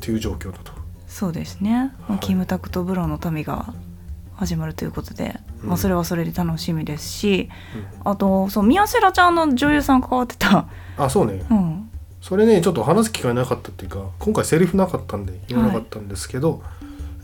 [0.02, 0.74] ていう状況だと。
[1.08, 2.20] そうですね、はい。
[2.20, 3.74] キムタクとブロンの民が
[4.36, 5.70] 始まるということで、うん。
[5.70, 7.50] まあ、それはそれで楽しみですし、
[8.04, 10.68] あとそう宮セラちゃんの女優さん関わってた、
[10.98, 11.46] あそうね。
[11.50, 11.85] うん、
[12.26, 16.64] それねちょっと話す機会なかったっていうか今回セリフなかったんで言わなかったんですけど、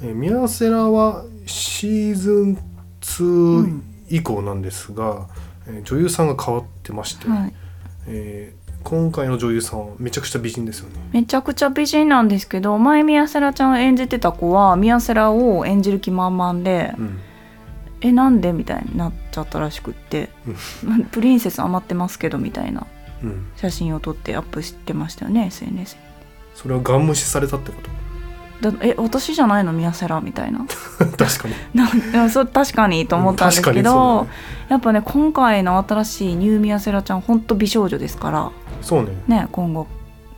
[0.04, 2.58] えーミヤセラはシーズン
[3.02, 5.28] 2以降なんですが、
[5.66, 7.54] えー女優さんが変わってまして、はい、
[8.06, 10.96] えー今回の女優さんはめちゃくちゃ美人ですよね。
[11.14, 17.20] めちゃくちゃ美人なんですけど前宮セラちゃんを演じてた子は宮セラを演じる気満々でうん
[18.02, 20.30] 「えなんで?」みたいになっちゃったらしくって
[21.12, 22.82] 「プリンセス余ってますけど」みたいな。
[22.82, 22.88] うん、
[23.56, 26.02] 写真を撮ってアップしてましたよね SNS に。
[26.56, 27.90] それはガン無視されたってこと？
[28.62, 30.66] だえ私じゃないの宮セラみたいな？
[31.18, 31.56] 確かに。
[32.14, 34.30] なそう確かにと思ったんですけど、に
[34.70, 38.52] やっぱね今回の新しいニューミヤセラちゃんほんと美少女ですから
[38.82, 39.10] そうね。
[39.28, 39.88] ねね今後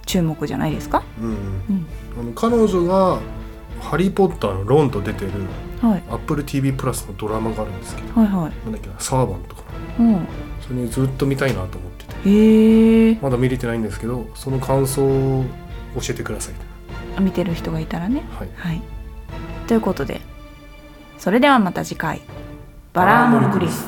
[0.05, 1.33] 注目じゃないですか、うんうん。
[1.33, 1.87] うん、
[2.19, 3.19] あの彼女が
[3.81, 5.31] 「ハリー・ポッター」のロンと出てる
[5.81, 6.03] はい。
[6.09, 8.51] AppleTV プラスのドラマがあるんですけどはいはい。
[8.63, 9.63] なんだっけなサーバンとか
[9.99, 10.27] うん。
[10.65, 11.92] それにずっと見たいなと思って
[13.21, 15.45] まだ見れてないんですけどその感想を
[15.95, 17.21] 教えてください。
[17.21, 18.23] 見てる人がいたらね。
[18.39, 18.49] はい。
[18.55, 18.81] はい。
[19.67, 20.21] ということで
[21.17, 22.21] それではまた次回。
[22.93, 23.87] バラーモンクリス